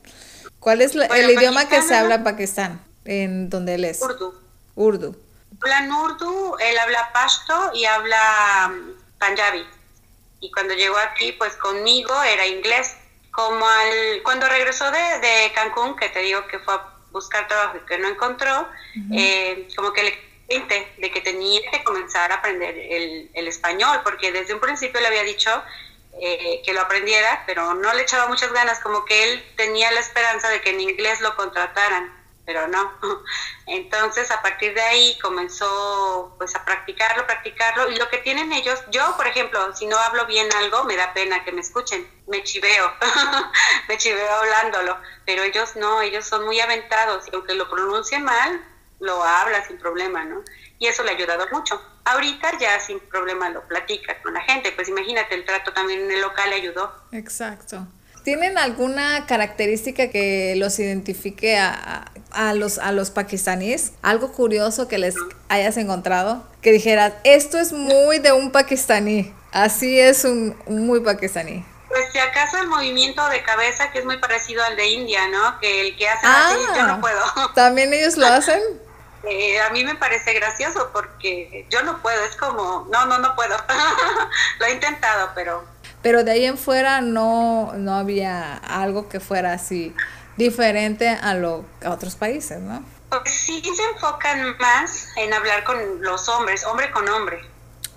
¿Cuál 0.61 0.83
es 0.83 0.95
el 0.95 1.31
idioma 1.31 1.69
que 1.69 1.83
se 1.83 1.95
habla 1.95 2.17
en 2.17 2.25
Pakistán, 2.25 2.81
en 3.05 3.49
donde 3.49 3.75
él 3.75 3.85
es? 3.85 4.03
Urdu. 4.03 4.35
Urdu. 4.75 5.17
Hablan 5.61 5.91
urdu, 5.91 6.57
él 6.61 6.79
habla 6.79 7.11
pashto 7.13 7.73
y 7.75 7.85
habla 7.85 8.71
mm, 8.71 9.19
panjabi. 9.19 9.67
Y 10.41 10.51
cuando 10.53 10.75
llegó 10.75 10.97
aquí, 10.99 11.33
pues 11.33 11.55
conmigo 11.55 12.23
era 12.23 12.47
inglés. 12.47 12.95
Como 13.31 13.67
al, 13.67 14.23
cuando 14.25 14.49
regresó 14.49 14.91
de, 14.91 14.99
de 14.99 15.53
Cancún, 15.55 15.97
que 15.97 16.09
te 16.09 16.21
digo 16.21 16.47
que 16.49 16.59
fue 16.59 16.75
a 16.75 16.98
buscar 17.11 17.49
trabajo 17.49 17.79
y 17.79 17.87
que 17.87 17.99
no 17.99 18.09
encontró, 18.09 18.69
eh, 19.13 19.69
como 19.77 19.93
que 19.93 20.03
le 20.03 20.29
de 20.49 21.11
que 21.11 21.21
tenía 21.21 21.61
que 21.71 21.85
comenzar 21.85 22.33
a 22.33 22.37
aprender 22.37 22.77
el, 22.79 23.31
el 23.35 23.49
español, 23.49 24.01
porque 24.03 24.33
desde 24.33 24.55
un 24.55 24.61
principio 24.61 24.99
le 25.01 25.09
había 25.09 25.23
dicho 25.23 25.51
eh, 26.21 26.63
que 26.65 26.73
lo 26.73 26.81
aprendiera, 26.81 27.45
pero 27.47 27.75
no 27.75 27.93
le 27.93 28.03
echaba 28.03 28.29
muchas 28.29 28.53
ganas, 28.53 28.81
como 28.81 29.05
que 29.05 29.25
él 29.25 29.45
tenía 29.57 29.93
la 29.93 30.01
esperanza 30.01 30.49
de 30.49 30.61
que 30.61 30.71
en 30.71 30.81
inglés 30.81 31.21
lo 31.21 31.37
contrataran, 31.37 32.13
pero 32.49 32.67
no. 32.67 32.91
Entonces 33.67 34.31
a 34.31 34.41
partir 34.41 34.73
de 34.73 34.81
ahí 34.81 35.19
comenzó 35.21 36.35
pues 36.39 36.57
a 36.57 36.65
practicarlo, 36.65 37.27
practicarlo, 37.27 37.91
y 37.91 37.97
lo 37.97 38.09
que 38.09 38.17
tienen 38.19 38.51
ellos, 38.55 38.83
yo 38.91 39.15
por 39.19 39.27
ejemplo, 39.27 39.77
si 39.77 39.87
no 39.87 39.99
hablo 39.99 40.25
bien 40.25 40.49
algo, 40.55 40.85
me 40.85 40.97
da 40.97 41.13
pena 41.13 41.45
que 41.45 41.53
me 41.53 41.61
escuchen, 41.61 42.09
me 42.27 42.43
chiveo, 42.43 42.91
me 43.89 43.99
chiveo 43.99 44.33
hablándolo, 44.33 44.97
pero 45.27 45.43
ellos 45.43 45.77
no, 45.77 46.01
ellos 46.01 46.25
son 46.25 46.47
muy 46.47 46.59
aventados, 46.59 47.27
y 47.31 47.37
aunque 47.37 47.53
lo 47.53 47.69
pronuncie 47.69 48.19
mal, 48.19 48.65
lo 48.99 49.23
habla 49.23 49.63
sin 49.67 49.77
problema, 49.77 50.25
¿no? 50.25 50.43
Y 50.79 50.87
eso 50.87 51.03
le 51.03 51.11
ha 51.11 51.15
ayudado 51.15 51.47
mucho. 51.53 51.81
Ahorita 52.07 52.59
ya 52.59 52.81
sin 52.81 52.99
problema 52.99 53.51
lo 53.51 53.61
platica 53.69 54.17
con 54.23 54.33
la 54.33 54.41
gente, 54.41 54.73
pues 54.73 54.89
imagínate, 54.89 55.35
el 55.35 55.45
trato 55.45 55.75
también 55.75 56.01
en 56.01 56.13
el 56.13 56.23
local 56.23 56.49
le 56.49 56.57
ayudó. 56.57 56.95
Exacto. 57.13 57.87
¿Tienen 58.29 58.59
alguna 58.59 59.25
característica 59.27 60.11
que 60.11 60.55
los 60.57 60.79
identifique 60.79 61.57
a, 61.57 61.73
a, 61.73 62.13
los, 62.55 62.79
a 62.79 62.93
los 62.93 63.11
pakistaníes? 63.11 63.93
¿Algo 64.03 64.33
curioso 64.33 64.89
que 64.89 64.99
les 64.99 65.15
hayas 65.49 65.77
encontrado? 65.77 66.45
Que 66.63 66.73
dijeras, 66.73 67.15
esto 67.25 67.59
es 67.59 67.73
muy 67.73 68.19
de 68.19 68.33
un 68.33 68.51
pakistaní, 68.51 69.33
así 69.53 69.99
es 69.99 70.25
un, 70.25 70.57
muy 70.67 71.01
pakistaní. 71.01 71.65
Pues 71.89 72.13
si 72.13 72.19
acaso 72.19 72.59
el 72.59 72.69
movimiento 72.69 73.27
de 73.31 73.43
cabeza 73.43 73.91
que 73.91 74.01
es 74.01 74.05
muy 74.05 74.19
parecido 74.19 74.63
al 74.63 74.77
de 74.77 74.89
India, 74.89 75.27
¿no? 75.29 75.59
Que 75.59 75.81
el 75.81 75.97
que 75.97 76.09
hace 76.09 76.27
así, 76.27 76.59
yo 76.77 76.87
no 76.87 76.95
ah, 76.95 77.01
puedo. 77.01 77.53
¿También 77.55 77.93
ellos 77.95 78.17
lo 78.17 78.27
hacen? 78.27 78.61
Eh, 79.25 79.61
a 79.61 79.71
mí 79.71 79.85
me 79.85 79.95
parece 79.95 80.33
gracioso 80.35 80.91
porque 80.93 81.67
yo 81.71 81.83
no 81.83 82.01
puedo, 82.03 82.23
es 82.25 82.37
como, 82.37 82.87
no, 82.91 83.07
no, 83.07 83.19
no 83.19 83.35
puedo. 83.35 83.57
lo 84.61 84.67
he 84.67 84.73
intentado, 84.73 85.31
pero... 85.35 85.65
Pero 86.03 86.23
de 86.23 86.31
ahí 86.31 86.45
en 86.45 86.57
fuera 86.57 87.01
no, 87.01 87.73
no 87.75 87.95
había 87.95 88.55
algo 88.55 89.09
que 89.09 89.19
fuera 89.19 89.53
así 89.53 89.95
diferente 90.39 91.09
a, 91.09 91.35
lo, 91.35 91.67
a 91.85 91.91
otros 91.91 92.15
países, 92.17 92.61
¿no? 92.61 92.83
Sí 93.27 93.63
se 93.63 93.85
enfocan 93.93 94.57
más 94.59 95.09
en 95.17 95.35
hablar 95.35 95.65
con 95.65 96.03
los 96.03 96.29
hombres, 96.29 96.65
hombre 96.65 96.91
con 96.91 97.09
hombre. 97.09 97.45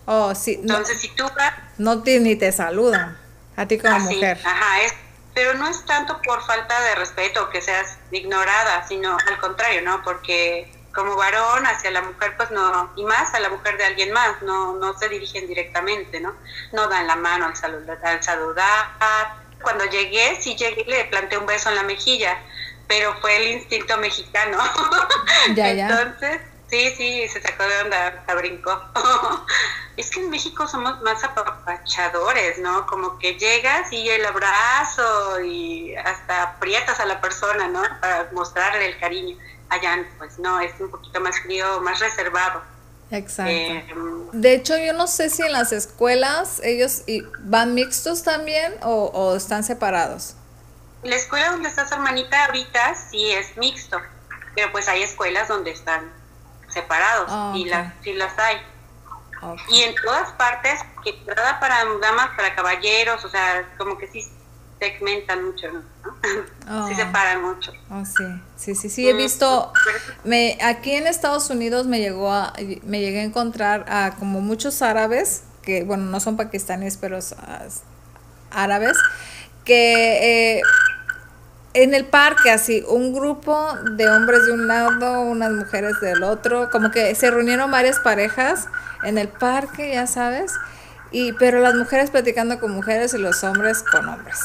Oh, 0.06 0.34
sí. 0.34 0.58
Entonces, 0.60 1.00
si 1.00 1.10
tú 1.10 1.24
vas... 1.36 1.54
No 1.78 2.02
te, 2.02 2.20
ni 2.20 2.36
te 2.36 2.52
saludan, 2.52 3.18
a 3.56 3.66
ti 3.68 3.78
como 3.78 4.00
mujer. 4.00 4.40
Ajá, 4.44 4.82
es, 4.82 4.94
pero 5.34 5.54
no 5.54 5.68
es 5.68 5.86
tanto 5.86 6.22
por 6.22 6.42
falta 6.46 6.80
de 6.82 6.96
respeto 6.96 7.50
que 7.50 7.62
seas 7.62 7.98
ignorada, 8.12 8.86
sino 8.88 9.18
al 9.28 9.38
contrario, 9.40 9.82
¿no? 9.84 10.02
Porque 10.04 10.72
como 10.94 11.16
varón 11.16 11.66
hacia 11.66 11.92
la 11.92 12.02
mujer, 12.02 12.36
pues 12.36 12.52
no, 12.52 12.92
y 12.96 13.04
más 13.04 13.34
a 13.34 13.40
la 13.40 13.50
mujer 13.50 13.78
de 13.78 13.86
alguien 13.86 14.12
más, 14.12 14.42
no, 14.42 14.76
no 14.78 14.98
se 14.98 15.08
dirigen 15.10 15.48
directamente, 15.48 16.20
¿no? 16.20 16.34
No 16.74 16.88
dan 16.88 17.08
la 17.08 17.16
mano 17.16 17.46
al 17.46 17.56
saludar. 17.56 18.00
Al 18.04 18.24
saludar. 18.24 19.41
Cuando 19.62 19.86
llegué, 19.86 20.38
sí 20.42 20.56
llegué 20.56 20.84
y 20.86 20.90
le 20.90 21.06
planté 21.06 21.38
un 21.38 21.46
beso 21.46 21.70
en 21.70 21.76
la 21.76 21.84
mejilla, 21.84 22.38
pero 22.88 23.16
fue 23.22 23.38
el 23.38 23.48
instinto 23.60 23.98
mexicano. 23.98 24.58
Ya, 25.56 25.74
ya. 25.74 25.88
Entonces, 25.90 26.42
sí, 26.68 26.94
sí, 26.96 27.28
se 27.28 27.42
sacó 27.42 27.64
de 27.64 27.82
onda, 27.82 28.24
se 28.28 28.36
brincó. 28.36 28.80
es 29.98 30.12
que 30.12 30.20
en 30.20 30.30
México 30.30 30.68
somos 30.68 31.02
más 31.02 31.24
apapachadores, 31.24 32.60
¿no? 32.60 32.86
Como 32.86 33.18
que 33.18 33.40
llegas 33.40 33.92
y 33.92 34.08
el 34.08 34.24
abrazo 34.24 35.42
y 35.42 35.96
hasta 35.96 36.44
aprietas 36.44 37.00
a 37.00 37.06
la 37.06 37.20
persona, 37.20 37.68
¿no? 37.68 37.82
Para 38.02 38.30
mostrarle 38.34 38.86
el 38.86 39.00
cariño 39.00 39.36
allá 39.72 40.06
pues 40.18 40.38
no, 40.38 40.60
es 40.60 40.74
un 40.80 40.92
poquito 40.92 41.20
más 41.22 41.40
frío, 41.40 41.82
más 41.82 42.00
reservado. 42.00 42.62
Exacto. 43.12 43.52
Eh, 43.52 43.86
de 44.32 44.54
hecho, 44.54 44.78
yo 44.78 44.94
no 44.94 45.06
sé 45.08 45.30
si 45.30 45.44
en 45.44 45.52
las 45.52 45.72
escuelas 45.74 46.62
ellos 46.64 47.04
van 47.40 47.74
mixtos 47.74 48.24
también 48.24 48.74
o, 48.82 49.36
están 49.36 49.64
separados. 49.64 50.36
La 51.04 51.16
escuela 51.16 51.52
donde 51.52 51.68
estás, 51.68 51.92
hermanita, 51.92 52.46
ahorita 52.46 52.96
sí 53.10 53.32
es 53.32 53.58
mixto, 53.58 54.00
pero 54.56 54.72
pues 54.72 54.88
hay 54.88 55.04
escuelas 55.04 55.48
donde 55.48 55.72
están 55.72 56.12
separados 56.70 57.28
ah, 57.30 57.54
y 57.56 57.66
las, 57.66 57.94
sí 58.02 58.14
las 58.14 58.38
hay. 58.40 58.58
Y 59.70 59.82
en 59.82 59.96
todas 59.96 60.32
partes, 60.34 60.80
que 61.04 61.20
nada 61.26 61.60
para 61.60 61.84
damas, 62.00 62.30
para 62.38 62.56
caballeros, 62.56 63.26
o 63.26 63.30
sea, 63.30 63.68
como 63.78 63.98
que 63.98 64.08
sí 64.08 64.22
segmentan 64.82 65.46
mucho, 65.46 65.68
¿no? 65.72 65.84
Oh. 66.70 66.88
Sí 66.88 66.96
separan 66.96 67.44
mucho. 67.44 67.72
Oh, 67.92 68.04
sí, 68.04 68.24
sí, 68.56 68.74
sí, 68.74 68.90
sí, 68.90 69.08
he 69.08 69.14
visto, 69.14 69.72
me, 70.24 70.58
aquí 70.64 70.94
en 70.94 71.06
Estados 71.06 71.52
Unidos 71.52 71.86
me 71.86 72.00
llegó 72.00 72.32
a, 72.32 72.54
me 72.84 73.00
llegué 73.00 73.20
a 73.20 73.24
encontrar 73.24 73.86
a 73.88 74.16
como 74.18 74.42
muchos 74.42 74.82
árabes, 74.82 75.44
que 75.62 75.84
bueno, 75.84 76.06
no 76.06 76.20
son 76.20 76.36
pakistaníes, 76.36 76.98
pero 76.98 77.20
árabes, 78.50 78.98
que 79.66 80.56
eh, 80.58 80.62
en 81.76 81.94
el 81.94 82.06
parque 82.06 82.50
así, 82.50 82.84
un 82.88 83.14
grupo 83.14 83.76
de 83.92 84.10
hombres 84.10 84.48
de 84.48 84.52
un 84.54 84.68
lado, 84.68 85.22
unas 85.22 85.52
mujeres 85.52 86.00
del 86.02 86.24
otro, 86.24 86.72
como 86.72 86.90
que 86.90 87.14
se 87.14 87.30
reunieron 87.30 87.70
varias 87.70 88.00
parejas 88.00 88.68
en 89.04 89.20
el 89.20 89.28
parque, 89.28 89.94
ya 89.94 90.08
sabes, 90.08 90.54
y 91.12 91.34
pero 91.34 91.60
las 91.60 91.76
mujeres 91.76 92.10
platicando 92.10 92.60
con 92.60 92.72
mujeres 92.72 93.14
y 93.14 93.20
los 93.20 93.44
hombres 93.44 93.84
con 93.84 94.10
hombres. 94.10 94.40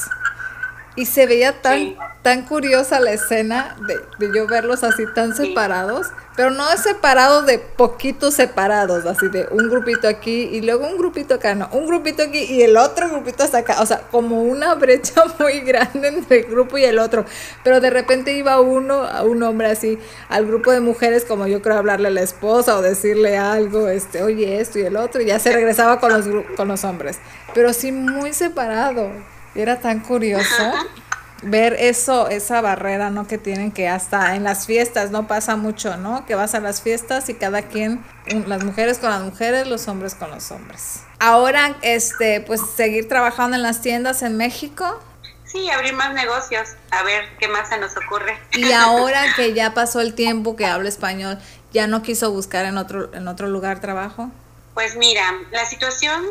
Y 0.97 1.05
se 1.05 1.27
veía 1.27 1.61
tan, 1.61 1.95
tan 2.23 2.41
curiosa 2.41 2.99
la 2.99 3.11
escena 3.11 3.77
de, 3.87 3.95
de, 4.17 4.35
yo 4.35 4.47
verlos 4.47 4.83
así 4.83 5.03
tan 5.13 5.33
separados, 5.35 6.07
pero 6.35 6.49
no 6.49 6.69
es 6.71 6.81
separado 6.81 7.43
de 7.43 7.59
poquitos 7.59 8.33
separados, 8.33 9.05
así 9.05 9.29
de 9.29 9.47
un 9.51 9.69
grupito 9.69 10.07
aquí 10.07 10.49
y 10.51 10.61
luego 10.61 10.87
un 10.87 10.97
grupito 10.97 11.35
acá, 11.35 11.55
no, 11.55 11.69
un 11.71 11.87
grupito 11.87 12.23
aquí 12.23 12.39
y 12.39 12.63
el 12.63 12.77
otro 12.77 13.09
grupito 13.09 13.43
hasta 13.43 13.59
acá, 13.59 13.79
o 13.79 13.85
sea, 13.85 14.01
como 14.11 14.41
una 14.41 14.75
brecha 14.75 15.23
muy 15.39 15.61
grande 15.61 16.07
entre 16.09 16.41
el 16.41 16.45
grupo 16.47 16.77
y 16.79 16.83
el 16.83 16.99
otro, 16.99 17.25
pero 17.63 17.79
de 17.79 17.91
repente 17.91 18.33
iba 18.33 18.59
uno, 18.59 19.03
a 19.03 19.23
un 19.23 19.41
hombre 19.43 19.67
así, 19.67 19.99
al 20.29 20.47
grupo 20.47 20.71
de 20.71 20.79
mujeres, 20.79 21.25
como 21.25 21.45
yo 21.45 21.61
creo 21.61 21.77
hablarle 21.77 22.07
a 22.07 22.11
la 22.11 22.21
esposa 22.21 22.75
o 22.75 22.81
decirle 22.81 23.37
algo, 23.37 23.87
este, 23.87 24.23
oye, 24.23 24.59
esto 24.59 24.79
y 24.79 24.81
el 24.81 24.97
otro, 24.97 25.21
y 25.21 25.25
ya 25.25 25.37
se 25.37 25.51
regresaba 25.51 25.99
con 25.99 26.11
los, 26.11 26.25
con 26.55 26.67
los 26.67 26.83
hombres, 26.83 27.19
pero 27.53 27.71
sí 27.71 27.91
muy 27.91 28.33
separado. 28.33 29.11
Era 29.57 29.79
tan 29.79 29.99
curioso 30.01 30.71
ver 31.41 31.75
eso, 31.79 32.29
esa 32.29 32.61
barrera, 32.61 33.09
¿no? 33.09 33.27
Que 33.27 33.37
tienen 33.37 33.71
que 33.71 33.87
hasta 33.89 34.35
en 34.35 34.43
las 34.43 34.65
fiestas, 34.65 35.11
¿no? 35.11 35.27
Pasa 35.27 35.55
mucho, 35.55 35.97
¿no? 35.97 36.25
Que 36.25 36.35
vas 36.35 36.55
a 36.55 36.59
las 36.59 36.81
fiestas 36.81 37.29
y 37.29 37.33
cada 37.33 37.63
quien, 37.63 38.03
las 38.47 38.63
mujeres 38.63 38.99
con 38.99 39.09
las 39.09 39.21
mujeres, 39.21 39.67
los 39.67 39.87
hombres 39.87 40.15
con 40.15 40.31
los 40.31 40.51
hombres. 40.51 41.01
Ahora, 41.19 41.75
este, 41.81 42.41
pues 42.41 42.61
seguir 42.75 43.07
trabajando 43.07 43.55
en 43.55 43.63
las 43.63 43.81
tiendas 43.81 44.21
en 44.21 44.37
México. 44.37 44.99
Sí, 45.45 45.69
abrir 45.69 45.93
más 45.93 46.13
negocios, 46.13 46.75
a 46.91 47.03
ver 47.03 47.23
qué 47.39 47.47
más 47.47 47.69
se 47.69 47.77
nos 47.77 47.95
ocurre. 47.97 48.37
Y 48.53 48.71
ahora 48.73 49.23
que 49.35 49.53
ya 49.53 49.73
pasó 49.73 50.01
el 50.01 50.13
tiempo 50.13 50.55
que 50.55 50.65
habla 50.65 50.89
español, 50.89 51.39
¿ya 51.71 51.87
no 51.87 52.01
quiso 52.01 52.31
buscar 52.31 52.65
en 52.65 52.77
otro, 52.77 53.13
en 53.13 53.27
otro 53.27 53.47
lugar 53.47 53.79
trabajo? 53.79 54.29
Pues 54.73 54.97
mira, 54.97 55.23
la 55.51 55.65
situación 55.65 56.21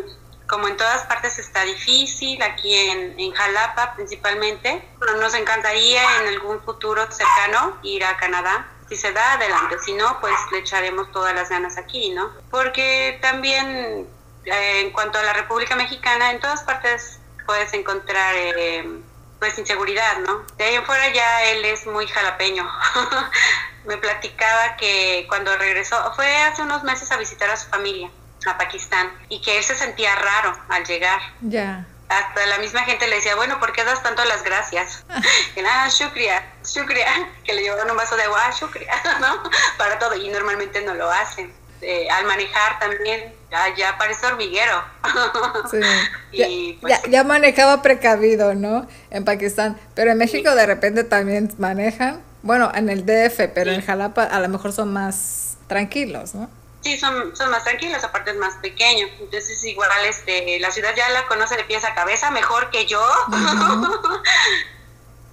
como 0.47 0.69
en 0.69 0.77
todas 0.77 1.03
partes 1.05 1.39
está 1.39 1.63
difícil, 1.65 2.41
aquí 2.43 2.75
en, 2.75 3.33
Jalapa 3.33 3.95
principalmente. 3.95 4.83
nos 5.19 5.35
encantaría 5.35 6.03
en 6.21 6.29
algún 6.29 6.61
futuro 6.61 7.11
cercano 7.11 7.79
ir 7.83 8.05
a 8.05 8.17
Canadá. 8.17 8.69
Si 8.89 8.97
se 8.97 9.13
da, 9.13 9.33
adelante. 9.33 9.79
Si 9.81 9.93
no, 9.95 10.21
pues 10.21 10.35
le 10.53 10.59
echaremos 10.59 11.11
todas 11.11 11.35
las 11.35 11.49
ganas 11.49 11.77
aquí, 11.77 12.11
¿no? 12.11 12.31
Porque 12.51 13.19
también 13.21 14.07
eh, 14.45 14.81
en 14.81 14.91
cuanto 14.91 15.19
a 15.19 15.25
la 15.25 15.33
República 15.33 15.75
Mexicana, 15.75 16.31
en 16.31 16.41
todas 16.41 16.63
partes 16.63 17.19
puedes 17.47 17.75
encontrar 17.75 18.35
eh, 18.37 19.01
pues 19.41 19.59
inseguridad, 19.59 20.19
¿no? 20.19 20.45
De 20.57 20.65
ahí 20.65 20.75
en 20.77 20.87
fuera 20.87 21.13
ya 21.13 21.45
él 21.51 21.65
es 21.65 21.87
muy 21.87 22.07
jalapeño. 22.07 22.69
Me 23.85 23.97
platicaba 23.97 24.77
que 24.77 25.27
cuando 25.29 25.57
regresó, 25.57 26.13
fue 26.15 26.37
hace 26.39 26.63
unos 26.63 26.85
meses 26.85 27.11
a 27.11 27.17
visitar 27.17 27.51
a 27.51 27.57
su 27.57 27.69
familia 27.69 28.11
a 28.47 28.59
Pakistán 28.59 29.11
y 29.29 29.41
que 29.41 29.59
él 29.59 29.65
se 29.65 29.75
sentía 29.75 30.15
raro 30.15 30.57
al 30.69 30.85
llegar. 30.85 31.21
Ya. 31.43 31.87
Hasta 32.09 32.47
la 32.47 32.59
misma 32.59 32.83
gente 32.85 33.07
le 33.09 33.17
decía, 33.17 33.35
bueno, 33.35 33.59
¿por 33.59 33.73
qué 33.73 33.83
das 33.83 34.03
tanto 34.03 34.25
las 34.25 34.45
gracias? 34.45 35.05
que 35.55 35.65
ah, 35.67 35.89
shukria, 35.89 36.45
shukria, 36.65 37.07
que 37.45 37.53
le 37.53 37.63
llevaban 37.63 37.91
un 37.91 37.97
vaso 37.97 38.17
de 38.17 38.23
agua, 38.23 38.41
ah, 38.47 38.55
shukria, 38.59 38.93
¿no? 39.21 39.43
Para 39.77 39.99
todo, 39.99 40.15
y 40.15 40.29
normalmente 40.29 40.83
no 40.83 40.95
lo 40.95 41.11
hacen. 41.11 41.53
eh, 41.83 42.09
al 42.11 42.25
manejar 42.25 42.79
también 42.79 43.35
ya, 43.51 43.75
ya 43.77 43.99
parece 43.99 44.27
hormiguero. 44.27 44.83
Sí. 46.33 46.79
Pues 46.81 47.01
ya, 47.09 47.25
manejaba 47.25 47.81
precavido, 47.81 48.55
¿no? 48.55 48.87
En 49.11 49.25
Pakistán. 49.25 49.79
Pero 49.95 50.11
en 50.11 50.19
México 50.19 50.55
de 50.55 50.67
repente 50.67 51.03
también 51.03 51.51
manejan. 51.59 52.21
Bueno, 52.43 52.71
en 52.75 52.91
el 52.91 53.07
DF, 53.07 53.49
pero 53.55 53.73
en 53.73 53.81
Jalapa 53.81 54.25
a 54.25 54.39
lo 54.41 54.49
mejor 54.49 54.73
son 54.73 54.93
más 54.93 55.57
tranquilos, 55.67 56.35
¿no? 56.35 56.51
Sí, 56.87 56.97
son, 56.97 57.35
son 57.35 57.51
más 57.51 57.65
tranquilos, 57.65 58.05
aparte 58.05 58.31
es 58.31 58.37
más 58.37 58.59
pequeño. 58.59 59.09
Entonces, 59.19 59.65
igual 59.65 59.91
este, 60.09 60.61
la 60.61 60.71
ciudad 60.71 60.95
ya 60.95 61.09
la 61.09 61.27
conoce 61.27 61.57
de 61.57 61.65
pies 61.65 61.85
a 61.85 61.97
cabeza 61.97 62.31
mejor 62.31 62.71
que 62.71 62.87
yo. 62.87 63.05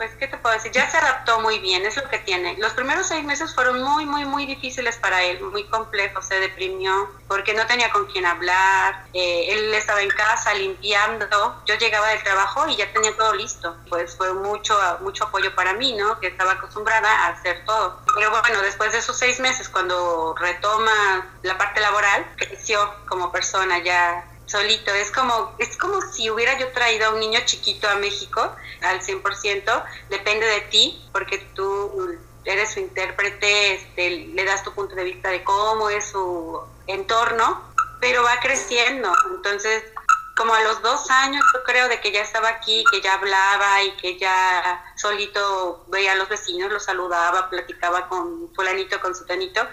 pues, 0.04 0.18
¿qué 0.18 0.28
te 0.28 0.38
puedo 0.38 0.54
decir? 0.54 0.72
Ya 0.72 0.89
se 0.89 0.98
adaptó 0.98 1.39
muy 1.39 1.60
bien, 1.60 1.86
es 1.86 1.96
lo 1.96 2.10
que 2.10 2.20
tiene. 2.20 2.58
Los 2.58 2.74
primeros 2.74 3.08
seis 3.08 3.24
meses 3.24 3.54
fueron 3.56 3.82
muy, 3.82 4.06
muy, 4.06 4.26
muy 4.26 4.46
difíciles 4.46 4.98
para 4.98 5.24
él, 5.24 5.39
muy 5.42 5.63
complejos, 5.70 6.28
se 6.28 6.39
deprimió 6.39 7.10
porque 7.28 7.54
no 7.54 7.66
tenía 7.66 7.89
con 7.89 8.06
quién 8.08 8.26
hablar, 8.26 9.08
eh, 9.13 9.46
él 9.50 9.74
estaba 9.74 10.02
en 10.02 10.10
casa 10.10 10.54
limpiando, 10.54 11.63
yo 11.66 11.76
llegaba 11.76 12.10
del 12.10 12.22
trabajo 12.22 12.68
y 12.68 12.76
ya 12.76 12.92
tenía 12.92 13.16
todo 13.16 13.34
listo. 13.34 13.78
Pues 13.89 14.16
fue 14.16 14.34
mucho, 14.34 14.78
mucho 15.02 15.24
apoyo 15.24 15.56
para 15.56 15.74
mí, 15.74 15.94
¿no? 15.94 16.20
Que 16.20 16.28
estaba 16.28 16.52
acostumbrada 16.52 17.10
a 17.10 17.28
hacer 17.30 17.63
todo. 17.66 18.02
Pero 18.13 18.30
bueno, 18.30 18.62
después 18.62 18.92
de 18.92 19.00
esos 19.00 19.18
seis 19.18 19.39
meses, 19.39 19.70
cuando 19.70 20.36
retoma 20.38 21.32
la 21.44 21.58
parte 21.58 21.80
laboral, 21.80 22.28
creció 22.36 22.94
como 23.08 23.32
persona 23.32 23.80
ya 23.80 24.33
solito. 24.45 24.93
Es 24.93 25.12
como, 25.12 25.56
es 25.60 25.77
como 25.77 26.01
si 26.01 26.29
hubiera 26.29 26.58
yo 26.58 26.71
traído 26.71 27.08
a 27.08 27.10
un 27.13 27.19
niño 27.19 27.39
chiquito 27.45 27.88
a 27.88 27.95
México 27.95 28.56
al 28.82 29.01
100%, 29.01 29.84
depende 30.10 30.45
de 30.45 30.62
ti, 30.62 31.06
porque 31.12 31.39
tú 31.56 32.17
eres 32.45 32.73
su 32.73 32.79
intérprete, 32.79 33.75
este, 33.75 34.10
le 34.10 34.43
das 34.43 34.63
tu 34.63 34.73
punto 34.73 34.95
de 34.95 35.03
vista 35.03 35.29
de 35.29 35.43
cómo 35.43 35.89
es 35.89 36.10
su 36.10 36.60
entorno, 36.88 37.73
pero 37.99 38.23
va 38.23 38.39
creciendo. 38.41 39.12
Entonces, 39.34 39.84
como 40.36 40.53
a 40.53 40.62
los 40.63 40.82
dos 40.82 41.10
años, 41.12 41.43
yo 41.53 41.63
creo, 41.63 41.88
de 41.88 42.01
que 42.01 42.12
ya 42.12 42.21
estaba 42.21 42.49
aquí, 42.49 42.84
que 42.91 43.01
ya 43.01 43.13
hablaba 43.13 43.84
y 43.84 43.91
que 43.97 44.17
ya 44.17 44.84
solito 44.95 45.86
veía 45.88 46.13
a 46.13 46.15
los 46.15 46.27
vecinos, 46.27 46.71
los 46.71 46.84
saludaba, 46.84 47.49
platicaba 47.49 48.10
con 48.10 48.53
fulanito, 48.53 48.99
con 48.99 49.15
sutanito, 49.15 49.67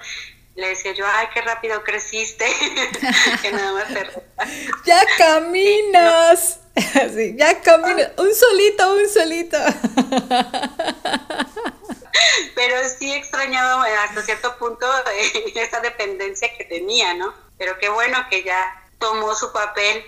le 0.61 0.69
decía 0.69 0.93
yo, 0.93 1.05
ay, 1.07 1.27
qué 1.33 1.41
rápido 1.41 1.83
creciste, 1.83 2.47
que 3.43 3.53
nada 3.53 3.73
más 3.73 3.89
te 3.89 4.07
Ya 4.85 5.03
caminas, 5.19 6.61
sí, 7.15 7.35
ya 7.37 7.61
caminas, 7.61 8.11
un 8.19 8.35
solito, 8.35 8.95
un 8.95 9.09
solito. 9.09 9.59
Pero 12.55 12.77
sí 12.99 13.13
extrañaba 13.13 13.85
hasta 14.05 14.23
cierto 14.23 14.57
punto 14.59 14.87
eh, 15.09 15.53
esa 15.57 15.81
dependencia 15.81 16.49
que 16.57 16.65
tenía, 16.65 17.15
¿no? 17.15 17.33
Pero 17.59 17.79
qué 17.79 17.89
bueno 17.89 18.19
que 18.29 18.45
ya 18.45 18.81
tomó 18.99 19.35
su 19.35 19.51
papel 19.53 20.05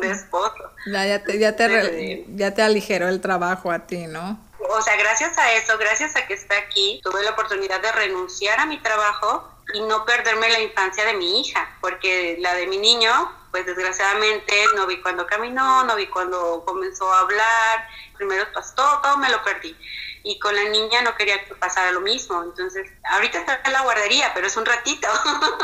de 0.00 0.10
esposo. 0.10 0.72
Ya, 0.86 1.06
ya, 1.06 1.22
te, 1.22 1.38
ya, 1.38 1.54
te, 1.54 2.24
ya 2.34 2.52
te 2.52 2.62
aligeró 2.62 3.08
el 3.08 3.20
trabajo 3.20 3.70
a 3.70 3.86
ti, 3.86 4.06
¿no? 4.06 4.50
O 4.68 4.82
sea, 4.82 4.96
gracias 4.96 5.36
a 5.38 5.52
eso, 5.54 5.78
gracias 5.78 6.16
a 6.16 6.26
que 6.26 6.34
está 6.34 6.56
aquí, 6.58 7.00
tuve 7.02 7.22
la 7.22 7.30
oportunidad 7.30 7.80
de 7.80 7.92
renunciar 7.92 8.60
a 8.60 8.66
mi 8.66 8.78
trabajo 8.80 9.48
y 9.74 9.80
no 9.80 10.04
perderme 10.04 10.48
la 10.50 10.60
infancia 10.60 11.04
de 11.04 11.14
mi 11.14 11.40
hija, 11.40 11.76
porque 11.80 12.36
la 12.40 12.54
de 12.54 12.66
mi 12.66 12.78
niño, 12.78 13.10
pues 13.50 13.66
desgraciadamente 13.66 14.54
no 14.76 14.86
vi 14.86 15.00
cuando 15.00 15.26
caminó, 15.26 15.84
no 15.84 15.96
vi 15.96 16.06
cuando 16.06 16.62
comenzó 16.64 17.12
a 17.12 17.20
hablar, 17.20 17.88
primero 18.16 18.46
pues 18.52 18.74
todo, 18.74 19.00
todo 19.02 19.16
me 19.18 19.28
lo 19.30 19.42
perdí. 19.42 19.76
Y 20.22 20.38
con 20.38 20.54
la 20.54 20.64
niña 20.64 21.00
no 21.02 21.14
quería 21.14 21.42
que 21.44 21.54
pasara 21.54 21.92
lo 21.92 22.00
mismo, 22.00 22.42
entonces 22.42 22.90
ahorita 23.04 23.38
está 23.38 23.60
en 23.64 23.72
la 23.72 23.82
guardería, 23.82 24.32
pero 24.34 24.46
es 24.46 24.56
un 24.56 24.66
ratito. 24.66 25.08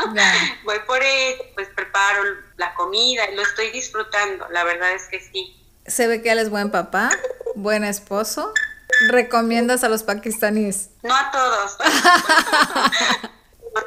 Voy 0.63 0.79
por 0.87 1.01
él, 1.03 1.35
pues 1.53 1.69
preparo 1.69 2.23
la 2.57 2.73
comida, 2.73 3.23
lo 3.35 3.43
estoy 3.43 3.69
disfrutando, 3.69 4.47
la 4.49 4.63
verdad 4.63 4.91
es 4.93 5.05
que 5.07 5.19
sí. 5.19 5.63
Se 5.85 6.07
ve 6.07 6.21
que 6.21 6.31
él 6.31 6.39
es 6.39 6.49
buen 6.49 6.71
papá, 6.71 7.11
buen 7.55 7.83
esposo. 7.83 8.51
¿Recomiendas 9.09 9.83
a 9.83 9.89
los 9.89 10.03
pakistaníes? 10.03 10.89
No 11.03 11.15
a 11.15 11.31
todos. 11.31 11.77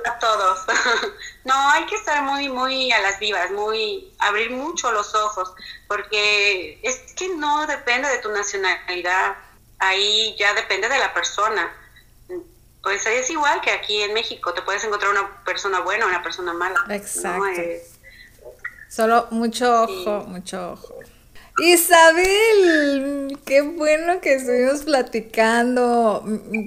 a 0.05 0.19
todos. 0.19 0.61
no, 1.45 1.55
hay 1.71 1.87
que 1.87 1.97
estar 1.97 2.23
muy, 2.23 2.49
muy 2.49 2.93
a 2.93 3.01
las 3.01 3.19
vivas, 3.19 3.51
muy, 3.51 4.13
abrir 4.19 4.51
mucho 4.51 4.91
los 4.93 5.15
ojos, 5.15 5.53
porque 5.89 6.81
es 6.83 7.13
que 7.15 7.29
no 7.37 7.67
depende 7.67 8.09
de 8.09 8.19
tu 8.19 8.31
nacionalidad, 8.31 9.37
ahí 9.79 10.35
ya 10.39 10.55
depende 10.55 10.89
de 10.89 10.99
la 10.99 11.13
persona. 11.13 11.73
Pues 12.83 13.07
es 13.07 13.29
igual 13.31 13.61
que 13.61 13.71
aquí 13.71 14.01
en 14.03 14.15
México, 14.15 14.55
te 14.55 14.63
puedes 14.63 14.83
encontrar 14.85 15.11
una 15.11 15.45
persona 15.45 15.81
buena 15.81 16.07
o 16.07 16.09
una 16.09 16.23
persona 16.23 16.53
mala. 16.53 16.81
Exacto. 16.89 17.45
Solo 18.89 19.29
mucho 19.31 19.83
ojo, 19.83 20.25
mucho 20.27 20.73
ojo. 20.73 20.99
Isabel, 21.59 23.30
qué 23.51 23.63
bueno 23.63 24.21
que 24.21 24.35
estuvimos 24.35 24.83
platicando, 24.83 26.23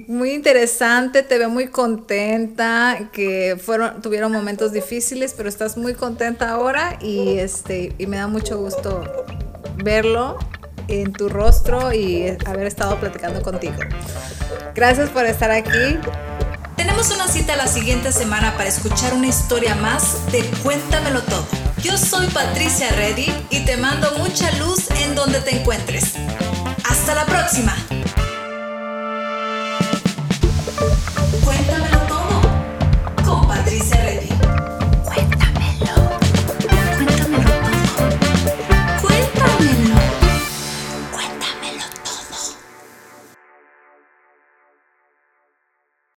muy 0.06 0.32
interesante, 0.32 1.22
te 1.22 1.38
veo 1.38 1.48
muy 1.48 1.68
contenta, 1.68 3.08
que 3.10 3.56
fueron, 3.58 4.02
tuvieron 4.02 4.30
momentos 4.30 4.70
difíciles, 4.70 5.32
pero 5.34 5.48
estás 5.48 5.78
muy 5.78 5.94
contenta 5.94 6.50
ahora 6.50 6.98
y 7.00 7.38
este, 7.38 7.94
y 7.96 8.06
me 8.06 8.18
da 8.18 8.26
mucho 8.26 8.58
gusto 8.58 9.02
verlo 9.82 10.38
en 10.88 11.14
tu 11.14 11.30
rostro 11.30 11.90
y 11.94 12.36
haber 12.44 12.66
estado 12.66 13.00
platicando 13.00 13.40
contigo. 13.40 13.76
Gracias 14.74 15.08
por 15.08 15.24
estar 15.24 15.50
aquí. 15.50 15.98
Tenemos 16.76 17.10
una 17.14 17.28
cita 17.28 17.56
la 17.56 17.66
siguiente 17.66 18.12
semana 18.12 18.52
para 18.58 18.68
escuchar 18.68 19.14
una 19.14 19.28
historia 19.28 19.74
más 19.76 20.30
de 20.32 20.44
Cuéntamelo 20.62 21.22
todo. 21.22 21.46
Yo 21.82 21.96
soy 21.96 22.26
Patricia 22.26 22.90
Reddy 22.90 23.32
y 23.48 23.64
te 23.64 23.78
mando 23.78 24.10
mucha 24.18 24.50
luz 24.58 24.90
en 25.02 25.14
donde 25.14 25.40
te 25.40 25.56
encuentres. 25.56 26.12
La 27.14 27.24
próxima! 27.26 27.74